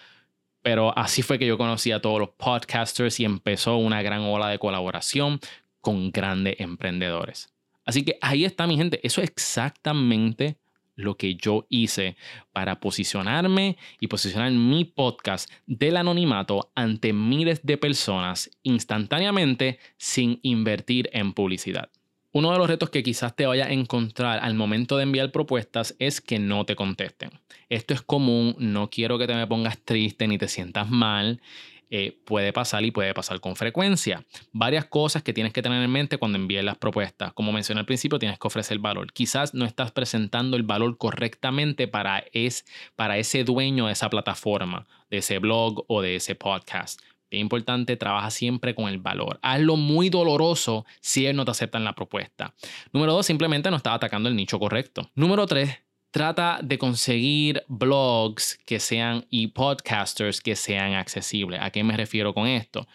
pero 0.68 0.92
así 0.98 1.22
fue 1.22 1.40
que 1.40 1.48
yo 1.48 1.58
conocí 1.58 1.94
a 1.94 2.02
todos 2.02 2.20
los 2.20 2.32
podcasters 2.32 3.22
y 3.22 3.24
empezó 3.24 3.78
una 3.78 4.02
gran 4.02 4.24
ola 4.24 4.50
de 4.50 4.60
colaboración 4.60 5.40
con 5.80 6.12
grandes 6.12 6.60
emprendedores. 6.60 7.54
Así 7.86 8.04
que 8.04 8.18
ahí 8.20 8.44
está 8.44 8.68
mi 8.68 8.76
gente, 8.76 9.00
eso 9.02 9.22
es 9.22 9.30
exactamente 9.30 10.58
lo 10.98 11.16
que 11.16 11.36
yo 11.36 11.66
hice 11.70 12.18
para 12.52 12.82
posicionarme 12.82 13.78
y 14.02 14.08
posicionar 14.08 14.52
mi 14.52 14.84
podcast 14.84 15.50
del 15.68 15.96
anonimato 15.96 16.70
ante 16.76 17.14
miles 17.14 17.66
de 17.66 17.78
personas 17.78 18.52
instantáneamente 18.62 19.80
sin 19.96 20.42
invertir 20.44 21.10
en 21.14 21.32
publicidad. 21.32 21.90
Uno 22.38 22.52
de 22.52 22.60
los 22.60 22.68
retos 22.68 22.92
que 22.92 23.02
quizás 23.02 23.36
te 23.36 23.48
vaya 23.48 23.66
a 23.66 23.72
encontrar 23.72 24.38
al 24.44 24.54
momento 24.54 24.96
de 24.96 25.02
enviar 25.02 25.32
propuestas 25.32 25.96
es 25.98 26.22
que 26.22 26.38
no 26.38 26.68
te 26.68 26.76
contesten. 26.76 27.32
Esto 27.68 27.96
es 27.96 28.04
común, 28.04 28.56
no 28.60 28.92
quiero 28.92 29.18
que 29.18 29.26
te 29.26 29.34
me 29.34 29.48
pongas 29.48 29.80
triste 29.84 30.28
ni 30.28 30.38
te 30.38 30.48
sientas 30.48 30.88
mal. 30.88 31.42
Eh, 31.90 32.16
puede 32.26 32.54
pasar 32.54 32.86
y 32.86 32.92
puede 32.92 33.16
pasar 33.16 33.40
con 33.40 33.56
frecuencia. 33.56 34.24
Varias 34.52 34.86
cosas 34.86 35.24
que 35.24 35.34
tienes 35.34 35.52
que 35.52 35.64
tener 35.64 35.82
en 35.82 35.90
mente 35.90 36.20
cuando 36.20 36.38
envíes 36.38 36.64
las 36.64 36.78
propuestas. 36.78 37.34
Como 37.34 37.52
mencioné 37.52 37.80
al 37.80 37.88
principio, 37.88 38.20
tienes 38.20 38.38
que 38.38 38.46
ofrecer 38.46 38.78
valor. 38.78 39.12
Quizás 39.14 39.56
no 39.56 39.66
estás 39.66 39.92
presentando 39.92 40.58
el 40.58 40.64
valor 40.64 40.96
correctamente 41.00 41.88
para, 41.88 42.24
es, 42.34 42.66
para 42.96 43.18
ese 43.18 43.46
dueño 43.46 43.88
de 43.88 43.94
esa 43.94 44.12
plataforma, 44.12 44.86
de 45.10 45.18
ese 45.18 45.40
blog 45.40 45.86
o 45.88 46.04
de 46.04 46.18
ese 46.18 46.36
podcast. 46.36 47.02
Bien 47.30 47.42
importante, 47.42 47.98
trabaja 47.98 48.30
siempre 48.32 48.74
con 48.74 48.88
el 48.88 49.00
valor. 49.00 49.40
Hazlo 49.42 49.76
muy 49.76 50.10
doloroso 50.10 50.86
si 51.02 51.26
él 51.26 51.36
no 51.36 51.44
te 51.44 51.52
acepta 51.52 51.78
en 51.78 51.84
la 51.84 51.94
propuesta. 51.94 52.54
Número 52.94 53.14
dos, 53.14 53.26
simplemente 53.26 53.70
no 53.70 53.78
estás 53.78 53.96
atacando 53.96 54.30
el 54.30 54.36
nicho 54.36 54.60
correcto. 54.60 55.10
Número 55.14 55.46
tres, 55.46 55.78
trata 56.12 56.60
de 56.64 56.78
conseguir 56.78 57.64
blogs 57.68 58.58
que 58.66 58.80
sean 58.80 59.26
y 59.30 59.48
podcasters 59.48 60.42
que 60.42 60.56
sean 60.56 60.94
accesibles. 60.94 61.60
¿A 61.62 61.70
qué 61.70 61.84
me 61.84 61.98
refiero 61.98 62.34
con 62.34 62.48
esto? 62.48 62.88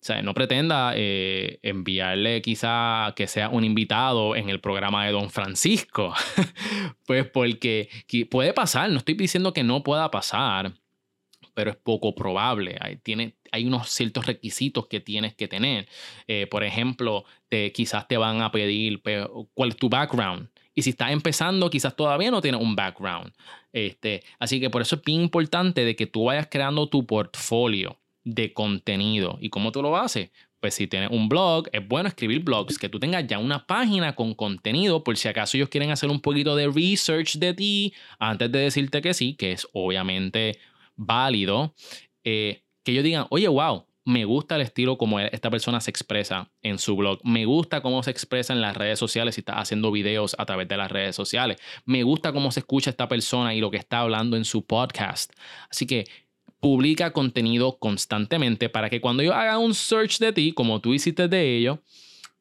O 0.00 0.04
sea, 0.04 0.22
no 0.22 0.32
pretenda 0.32 0.92
eh, 0.94 1.58
enviarle 1.62 2.40
quizá 2.40 3.12
que 3.16 3.26
sea 3.26 3.48
un 3.48 3.64
invitado 3.64 4.36
en 4.36 4.48
el 4.48 4.60
programa 4.60 5.04
de 5.04 5.12
Don 5.12 5.28
Francisco. 5.28 6.14
pues 7.06 7.26
porque 7.28 7.88
puede 8.30 8.52
pasar, 8.52 8.90
no 8.90 8.98
estoy 8.98 9.14
diciendo 9.14 9.52
que 9.52 9.64
no 9.64 9.82
pueda 9.82 10.10
pasar, 10.10 10.72
pero 11.58 11.72
es 11.72 11.76
poco 11.76 12.14
probable. 12.14 12.76
Hay, 12.80 12.98
tiene, 12.98 13.34
hay 13.50 13.66
unos 13.66 13.88
ciertos 13.88 14.26
requisitos 14.26 14.86
que 14.86 15.00
tienes 15.00 15.34
que 15.34 15.48
tener. 15.48 15.88
Eh, 16.28 16.46
por 16.46 16.62
ejemplo, 16.62 17.24
quizás 17.74 18.06
te 18.06 18.16
van 18.16 18.42
a 18.42 18.52
pedir 18.52 19.02
cuál 19.54 19.70
es 19.70 19.76
tu 19.76 19.88
background. 19.88 20.50
Y 20.72 20.82
si 20.82 20.90
estás 20.90 21.10
empezando, 21.10 21.68
quizás 21.68 21.96
todavía 21.96 22.30
no 22.30 22.40
tienes 22.40 22.60
un 22.60 22.76
background. 22.76 23.32
Este, 23.72 24.22
así 24.38 24.60
que 24.60 24.70
por 24.70 24.82
eso 24.82 24.94
es 24.94 25.02
bien 25.02 25.22
importante 25.22 25.84
de 25.84 25.96
que 25.96 26.06
tú 26.06 26.26
vayas 26.26 26.46
creando 26.48 26.88
tu 26.88 27.04
portfolio 27.04 27.98
de 28.22 28.52
contenido. 28.52 29.36
¿Y 29.40 29.50
cómo 29.50 29.72
tú 29.72 29.82
lo 29.82 29.96
haces? 29.96 30.30
Pues 30.60 30.74
si 30.74 30.86
tienes 30.86 31.10
un 31.10 31.28
blog, 31.28 31.68
es 31.72 31.86
bueno 31.88 32.08
escribir 32.08 32.44
blogs, 32.44 32.78
que 32.78 32.88
tú 32.88 33.00
tengas 33.00 33.26
ya 33.26 33.40
una 33.40 33.66
página 33.66 34.14
con 34.14 34.34
contenido 34.34 35.02
por 35.02 35.16
si 35.16 35.26
acaso 35.26 35.56
ellos 35.56 35.70
quieren 35.70 35.90
hacer 35.90 36.08
un 36.08 36.20
poquito 36.20 36.54
de 36.54 36.68
research 36.68 37.38
de 37.38 37.54
ti 37.54 37.94
antes 38.20 38.52
de 38.52 38.60
decirte 38.60 39.02
que 39.02 39.12
sí, 39.12 39.34
que 39.34 39.50
es 39.50 39.66
obviamente 39.72 40.60
válido, 40.98 41.74
eh, 42.24 42.62
que 42.82 42.92
ellos 42.92 43.04
digan, 43.04 43.26
oye, 43.30 43.48
wow, 43.48 43.86
me 44.04 44.24
gusta 44.24 44.56
el 44.56 44.62
estilo 44.62 44.96
como 44.96 45.20
esta 45.20 45.50
persona 45.50 45.80
se 45.80 45.90
expresa 45.90 46.50
en 46.62 46.78
su 46.78 46.96
blog. 46.96 47.20
Me 47.24 47.44
gusta 47.44 47.82
cómo 47.82 48.02
se 48.02 48.10
expresa 48.10 48.54
en 48.54 48.62
las 48.62 48.74
redes 48.74 48.98
sociales 48.98 49.36
y 49.36 49.42
está 49.42 49.60
haciendo 49.60 49.92
videos 49.92 50.34
a 50.38 50.46
través 50.46 50.66
de 50.66 50.78
las 50.78 50.90
redes 50.90 51.14
sociales. 51.14 51.58
Me 51.84 52.02
gusta 52.02 52.32
cómo 52.32 52.50
se 52.50 52.60
escucha 52.60 52.88
esta 52.88 53.06
persona 53.06 53.54
y 53.54 53.60
lo 53.60 53.70
que 53.70 53.76
está 53.76 54.00
hablando 54.00 54.38
en 54.38 54.46
su 54.46 54.64
podcast. 54.64 55.32
Así 55.70 55.86
que 55.86 56.06
publica 56.58 57.12
contenido 57.12 57.78
constantemente 57.78 58.70
para 58.70 58.88
que 58.88 59.02
cuando 59.02 59.22
yo 59.22 59.34
haga 59.34 59.58
un 59.58 59.74
search 59.74 60.18
de 60.18 60.32
ti, 60.32 60.52
como 60.52 60.80
tú 60.80 60.94
hiciste 60.94 61.28
de 61.28 61.56
ello, 61.58 61.82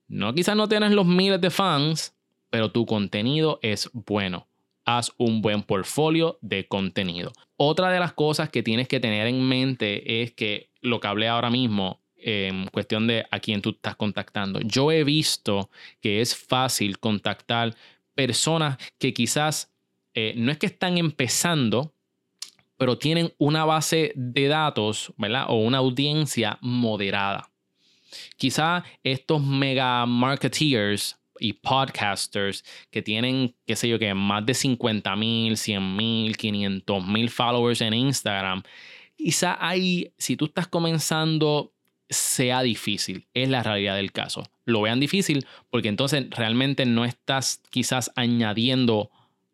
no 0.08 0.34
quizás 0.34 0.56
no 0.56 0.70
tienes 0.70 0.94
los 0.94 1.06
miles 1.06 1.42
de 1.42 1.50
fans, 1.50 2.16
pero 2.50 2.72
tu 2.72 2.86
contenido 2.86 3.60
es 3.62 3.90
bueno. 3.92 4.48
Haz 4.88 5.12
un 5.18 5.42
buen 5.42 5.64
portfolio 5.64 6.40
de 6.42 6.66
contenido. 6.66 7.34
Otra 7.58 7.92
de 7.92 8.00
las 8.00 8.14
cosas 8.14 8.50
que 8.50 8.64
tienes 8.64 8.88
que 8.88 9.02
tener 9.02 9.28
en 9.28 9.46
mente 9.46 10.24
es 10.24 10.32
que 10.32 10.70
lo 10.80 11.02
que 11.02 11.08
hablé 11.08 11.28
ahora 11.28 11.50
mismo, 11.50 12.00
en 12.16 12.68
cuestión 12.68 13.06
de 13.06 13.26
a 13.30 13.40
quién 13.40 13.62
tú 13.62 13.72
estás 13.72 13.98
contactando. 13.98 14.60
Yo 14.62 14.92
he 14.92 15.04
visto 15.04 15.70
que 16.02 16.22
es 16.22 16.36
fácil 16.36 17.00
contactar 17.00 17.76
personas 18.16 18.78
que 18.98 19.14
quizás 19.14 19.72
eh, 20.14 20.34
no 20.38 20.52
es 20.52 20.58
que 20.58 20.68
están 20.68 20.98
empezando, 20.98 21.94
pero 22.78 22.98
tienen 22.98 23.34
una 23.38 23.66
base 23.66 24.14
de 24.16 24.48
datos, 24.48 25.14
¿verdad? 25.18 25.48
O 25.50 25.58
una 25.58 25.80
audiencia 25.80 26.58
moderada. 26.62 27.50
Quizá 28.38 28.84
estos 29.04 29.44
mega 29.44 30.06
marketeers 30.06 31.18
y 31.40 31.54
podcasters 31.54 32.64
que 32.90 33.02
tienen, 33.02 33.56
qué 33.66 33.76
sé 33.76 33.88
yo, 33.90 34.00
que 34.00 34.14
más 34.14 34.46
de 34.46 34.54
50 34.54 35.16
mil, 35.16 35.58
100 35.58 35.96
mil, 35.96 36.38
500 36.38 37.06
mil 37.06 37.30
followers 37.30 37.82
en 37.82 37.94
Instagram, 37.94 38.64
quizá 39.16 39.58
ahí, 39.60 40.14
si 40.18 40.36
tú 40.36 40.46
estás 40.46 40.68
comenzando, 40.68 41.74
sea 42.10 42.62
difícil. 42.62 43.28
Es 43.34 43.50
la 43.50 43.64
realidad 43.64 43.96
del 43.96 44.12
caso. 44.12 44.50
Lo 44.66 44.82
vean 44.82 45.00
difícil 45.00 45.46
porque 45.70 45.90
entonces 45.90 46.30
realmente 46.30 46.86
no 46.86 47.06
estás 47.06 47.62
quizás 47.70 48.12
añadiendo 48.16 49.12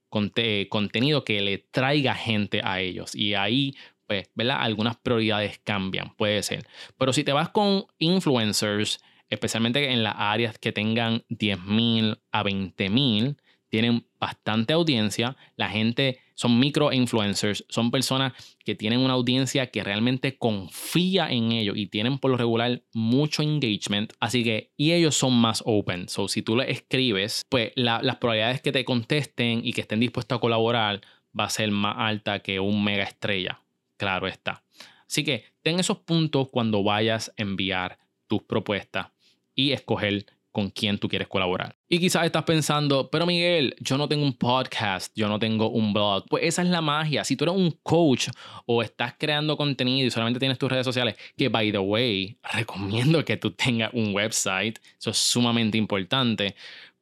contenido 0.09 1.23
que 1.23 1.41
le 1.41 1.57
traiga 1.57 2.13
gente 2.13 2.61
a 2.63 2.79
ellos. 2.79 3.15
Y 3.15 3.33
ahí, 3.33 3.75
pues, 4.05 4.29
¿verdad? 4.35 4.57
Algunas 4.61 4.97
prioridades 4.97 5.59
cambian, 5.63 6.13
puede 6.15 6.43
ser. 6.43 6.67
Pero 6.97 7.13
si 7.13 7.23
te 7.23 7.33
vas 7.33 7.49
con 7.49 7.85
influencers, 7.97 8.99
especialmente 9.33 9.91
en 9.91 10.03
las 10.03 10.15
áreas 10.17 10.57
que 10.57 10.71
tengan 10.71 11.23
10.000 11.29 12.19
a 12.31 12.43
20.000, 12.43 13.35
tienen 13.73 14.05
bastante 14.19 14.71
audiencia. 14.71 15.35
La 15.55 15.67
gente 15.67 16.19
son 16.35 16.59
micro 16.59 16.93
influencers, 16.93 17.65
son 17.69 17.89
personas 17.89 18.33
que 18.63 18.75
tienen 18.75 18.99
una 18.99 19.13
audiencia 19.13 19.71
que 19.71 19.83
realmente 19.83 20.37
confía 20.37 21.27
en 21.31 21.51
ellos 21.51 21.75
y 21.75 21.87
tienen 21.87 22.19
por 22.19 22.29
lo 22.29 22.37
regular 22.37 22.83
mucho 22.93 23.41
engagement. 23.41 24.13
Así 24.19 24.43
que, 24.43 24.69
y 24.77 24.91
ellos 24.91 25.15
son 25.15 25.33
más 25.33 25.63
open. 25.65 26.07
So, 26.07 26.27
si 26.27 26.43
tú 26.43 26.55
le 26.55 26.69
escribes, 26.69 27.45
pues 27.49 27.71
las 27.75 28.17
probabilidades 28.17 28.61
que 28.61 28.71
te 28.71 28.85
contesten 28.85 29.61
y 29.63 29.73
que 29.73 29.81
estén 29.81 29.99
dispuestos 29.99 30.37
a 30.37 30.39
colaborar 30.39 31.01
va 31.37 31.45
a 31.45 31.49
ser 31.49 31.71
más 31.71 31.95
alta 31.97 32.41
que 32.41 32.59
un 32.59 32.83
mega 32.83 33.05
estrella. 33.05 33.59
Claro 33.97 34.27
está. 34.27 34.63
Así 35.07 35.23
que 35.23 35.45
ten 35.63 35.79
esos 35.79 35.97
puntos 35.97 36.49
cuando 36.49 36.83
vayas 36.83 37.29
a 37.29 37.41
enviar 37.41 37.97
tus 38.27 38.43
propuestas 38.43 39.12
y 39.55 39.71
escoger 39.71 40.25
con 40.53 40.69
quién 40.69 40.99
tú 40.99 41.09
quieres 41.09 41.27
colaborar. 41.27 41.75
Y 41.89 41.97
quizás 41.99 42.25
estás 42.25 42.43
pensando, 42.43 43.09
pero 43.09 43.25
Miguel, 43.25 43.75
yo 43.79 43.97
no 43.97 44.07
tengo 44.07 44.23
un 44.23 44.37
podcast, 44.37 45.11
yo 45.15 45.27
no 45.27 45.39
tengo 45.39 45.69
un 45.71 45.93
blog. 45.93 46.25
Pues 46.29 46.43
esa 46.43 46.61
es 46.61 46.69
la 46.69 46.79
magia. 46.79 47.23
Si 47.23 47.35
tú 47.35 47.45
eres 47.45 47.55
un 47.55 47.71
coach 47.81 48.29
o 48.67 48.83
estás 48.83 49.15
creando 49.17 49.57
contenido 49.57 50.07
y 50.07 50.11
solamente 50.11 50.39
tienes 50.39 50.59
tus 50.59 50.71
redes 50.71 50.85
sociales, 50.85 51.15
que 51.35 51.49
by 51.49 51.71
the 51.71 51.79
way, 51.79 52.37
recomiendo 52.53 53.25
que 53.25 53.35
tú 53.35 53.51
tengas 53.51 53.91
un 53.93 54.13
website. 54.13 54.77
Eso 54.99 55.09
es 55.09 55.17
sumamente 55.17 55.77
importante. 55.79 56.55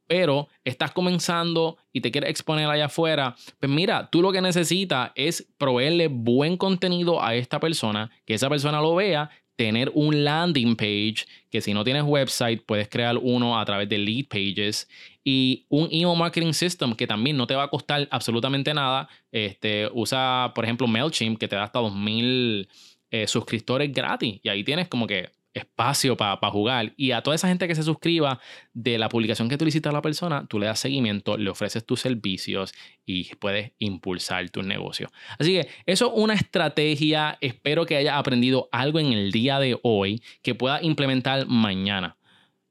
Pero 0.08 0.48
estás 0.64 0.92
comenzando 0.92 1.78
y 1.92 2.00
te 2.00 2.12
quieres 2.12 2.30
exponer 2.30 2.70
allá 2.70 2.86
afuera, 2.86 3.36
pues 3.60 3.72
mira, 3.72 4.10
tú 4.10 4.22
lo 4.22 4.32
que 4.32 4.42
necesitas 4.42 5.12
es 5.16 5.48
proveerle 5.58 6.08
buen 6.08 6.58
contenido 6.58 7.24
a 7.24 7.36
esta 7.36 7.60
persona, 7.60 8.12
que 8.26 8.34
esa 8.34 8.50
persona 8.50 8.82
lo 8.82 8.96
vea 8.96 9.30
tener 9.62 9.92
un 9.94 10.24
landing 10.24 10.76
page, 10.76 11.28
que 11.52 11.62
si 11.62 11.72
no 11.72 11.84
tienes 11.84 12.02
website, 12.02 12.64
puedes 12.66 12.90
crear 12.90 13.16
uno 13.22 13.60
a 13.60 13.64
través 13.64 13.88
de 13.88 14.00
lead 14.00 14.26
pages 14.28 14.90
y 15.24 15.68
un 15.70 15.88
email 15.92 16.18
marketing 16.18 16.52
system 16.52 16.96
que 16.96 17.06
también 17.06 17.38
no 17.38 17.46
te 17.46 17.54
va 17.54 17.66
a 17.66 17.68
costar 17.68 18.08
absolutamente 18.10 18.74
nada. 18.74 19.08
Este, 19.32 19.88
usa, 19.94 20.52
por 20.56 20.66
ejemplo, 20.66 20.88
MailChimp 20.88 21.38
que 21.38 21.48
te 21.48 21.56
da 21.56 21.66
hasta 21.66 21.78
2000 21.78 22.68
eh, 23.12 23.28
suscriptores 23.28 23.94
gratis 23.94 24.40
y 24.42 24.50
ahí 24.50 24.64
tienes 24.64 24.88
como 24.88 25.06
que 25.06 25.30
espacio 25.54 26.18
para 26.18 26.38
jugar. 26.50 26.94
Y 26.98 27.12
a 27.12 27.22
toda 27.22 27.36
esa 27.36 27.48
gente 27.48 27.68
que 27.68 27.76
se 27.76 27.84
suscriba 27.84 28.40
de 28.74 28.98
la 28.98 29.10
publicación 29.10 29.50
que 29.50 29.58
tú 29.58 29.66
le 29.66 29.72
a 29.84 29.92
la 29.92 30.02
persona, 30.02 30.46
tú 30.48 30.60
le 30.60 30.68
das 30.68 30.80
seguimiento, 30.80 31.38
le 31.38 31.50
ofreces 31.50 31.86
tus 31.86 32.02
servicios 32.02 32.74
y 33.06 33.36
puedes 33.36 33.72
impulsar 33.80 34.50
tu 34.50 34.62
negocio. 34.62 35.12
Así 35.40 35.54
que 35.54 35.68
eso 35.86 36.08
es 36.08 36.12
una 36.16 36.34
estrategia. 36.34 37.38
Espero 37.42 37.86
que 37.86 37.98
hayas 37.98 38.16
aprendido 38.16 38.70
algo 38.72 39.00
en 39.00 39.14
el 39.14 39.32
día 39.32 39.60
de 39.60 39.80
hoy 39.84 40.22
que 40.42 40.56
pueda 40.56 40.82
implementar 40.82 41.48
mañana. 41.48 42.18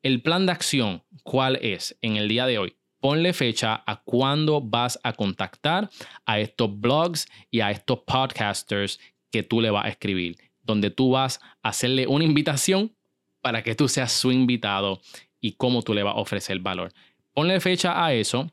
El 0.03 0.23
plan 0.23 0.47
de 0.47 0.53
acción, 0.53 1.03
¿cuál 1.23 1.59
es 1.61 1.99
en 2.01 2.17
el 2.17 2.29
día 2.29 2.47
de 2.47 2.59
hoy? 2.59 2.77
Ponle 3.01 3.33
fecha 3.33 3.83
a 3.87 4.03
cuándo 4.03 4.61
vas 4.61 4.99
a 5.03 5.15
contactar 5.15 5.91
a 6.27 6.39
estos 6.39 6.79
blogs 6.79 7.27
y 7.51 7.61
a 7.61 7.71
estos 7.71 8.01
podcasters 8.01 9.01
que 9.31 9.43
tú 9.43 9.61
le 9.61 9.71
vas 9.71 9.87
a 9.87 9.89
escribir 9.89 10.50
donde 10.63 10.91
tú 10.91 11.11
vas 11.11 11.41
a 11.63 11.71
hacerle 11.71 12.07
una 12.07 12.25
invitación 12.25 12.95
para 13.41 13.63
que 13.63 13.75
tú 13.75 13.89
seas 13.89 14.13
su 14.13 14.33
invitado 14.33 15.01
y 15.41 15.53
cómo 15.53 15.83
tú 15.83 15.95
le 15.95 16.03
vas 16.03 16.15
a 16.15 16.19
ofrecer 16.19 16.59
valor. 16.61 16.93
Ponle 17.33 17.61
fecha 17.61 18.05
a 18.05 18.13
eso 18.13 18.51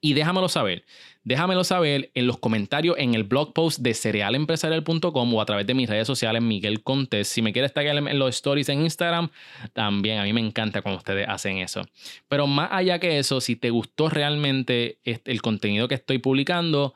y 0.00 0.14
déjamelo 0.14 0.48
saber. 0.48 0.84
Déjamelo 1.24 1.64
saber 1.64 2.10
en 2.14 2.26
los 2.26 2.38
comentarios 2.38 2.96
en 2.98 3.14
el 3.14 3.24
blog 3.24 3.52
post 3.52 3.80
de 3.80 3.94
cerealempresarial.com 3.94 5.34
o 5.34 5.40
a 5.40 5.44
través 5.44 5.66
de 5.66 5.74
mis 5.74 5.88
redes 5.88 6.06
sociales 6.06 6.40
Miguel 6.40 6.82
Contés. 6.82 7.28
Si 7.28 7.42
me 7.42 7.52
quieres 7.52 7.74
taggear 7.74 7.96
en 7.96 8.18
los 8.18 8.36
stories 8.36 8.68
en 8.68 8.82
Instagram, 8.82 9.30
también 9.72 10.18
a 10.18 10.24
mí 10.24 10.32
me 10.32 10.40
encanta 10.40 10.82
cuando 10.82 10.98
ustedes 10.98 11.28
hacen 11.28 11.58
eso. 11.58 11.82
Pero 12.28 12.46
más 12.46 12.70
allá 12.72 12.98
que 12.98 13.18
eso, 13.18 13.40
si 13.40 13.56
te 13.56 13.70
gustó 13.70 14.08
realmente 14.08 14.98
el 15.04 15.42
contenido 15.42 15.88
que 15.88 15.96
estoy 15.96 16.18
publicando, 16.18 16.94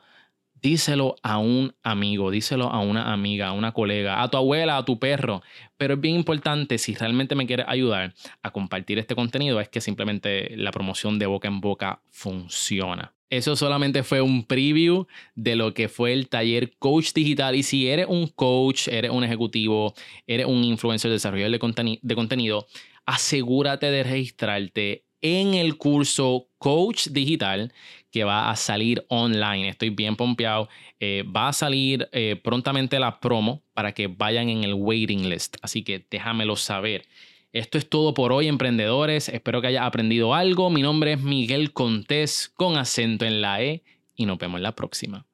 díselo 0.63 1.17
a 1.21 1.37
un 1.37 1.75
amigo, 1.83 2.31
díselo 2.31 2.69
a 2.69 2.79
una 2.79 3.11
amiga, 3.11 3.49
a 3.49 3.51
una 3.51 3.73
colega, 3.73 4.23
a 4.23 4.29
tu 4.29 4.37
abuela, 4.37 4.77
a 4.77 4.85
tu 4.85 4.97
perro. 4.97 5.43
Pero 5.77 5.95
es 5.95 6.01
bien 6.01 6.15
importante, 6.15 6.77
si 6.77 6.95
realmente 6.95 7.35
me 7.35 7.45
quieres 7.45 7.65
ayudar 7.67 8.15
a 8.41 8.51
compartir 8.51 8.97
este 8.97 9.13
contenido, 9.13 9.59
es 9.59 9.67
que 9.67 9.81
simplemente 9.81 10.55
la 10.55 10.71
promoción 10.71 11.19
de 11.19 11.25
boca 11.25 11.49
en 11.49 11.59
boca 11.59 12.01
funciona. 12.09 13.13
Eso 13.29 13.55
solamente 13.55 14.03
fue 14.03 14.21
un 14.21 14.45
preview 14.45 15.07
de 15.35 15.55
lo 15.55 15.73
que 15.73 15.89
fue 15.89 16.13
el 16.13 16.29
taller 16.29 16.77
Coach 16.77 17.13
Digital. 17.13 17.55
Y 17.55 17.63
si 17.63 17.89
eres 17.89 18.05
un 18.07 18.27
coach, 18.27 18.87
eres 18.87 19.11
un 19.11 19.23
ejecutivo, 19.23 19.93
eres 20.27 20.45
un 20.45 20.63
influencer, 20.63 21.11
desarrollador 21.11 21.51
de, 21.51 21.99
de 22.01 22.15
contenido, 22.15 22.67
asegúrate 23.05 23.91
de 23.91 24.03
registrarte 24.03 25.05
en 25.19 25.55
el 25.55 25.77
curso 25.77 26.49
Coach 26.63 27.09
Digital 27.09 27.73
que 28.09 28.23
va 28.23 28.49
a 28.49 28.55
salir 28.55 29.03
online. 29.09 29.67
Estoy 29.67 29.89
bien 29.89 30.15
pompeado. 30.15 30.69
Eh, 31.01 31.23
va 31.23 31.49
a 31.49 31.53
salir 31.53 32.07
eh, 32.13 32.39
prontamente 32.41 32.99
la 32.99 33.19
promo 33.19 33.63
para 33.73 33.91
que 33.91 34.07
vayan 34.07 34.47
en 34.47 34.63
el 34.63 34.73
waiting 34.73 35.27
list. 35.29 35.57
Así 35.61 35.83
que 35.83 36.05
déjamelo 36.09 36.55
saber. 36.55 37.05
Esto 37.51 37.77
es 37.77 37.89
todo 37.89 38.13
por 38.13 38.31
hoy, 38.31 38.47
emprendedores. 38.47 39.27
Espero 39.27 39.59
que 39.59 39.67
hayas 39.67 39.83
aprendido 39.85 40.33
algo. 40.33 40.69
Mi 40.69 40.81
nombre 40.81 41.11
es 41.11 41.21
Miguel 41.21 41.73
Contés 41.73 42.49
con 42.55 42.77
acento 42.77 43.25
en 43.25 43.41
la 43.41 43.61
E 43.61 43.83
y 44.15 44.25
nos 44.25 44.37
vemos 44.37 44.59
en 44.59 44.63
la 44.63 44.73
próxima. 44.73 45.25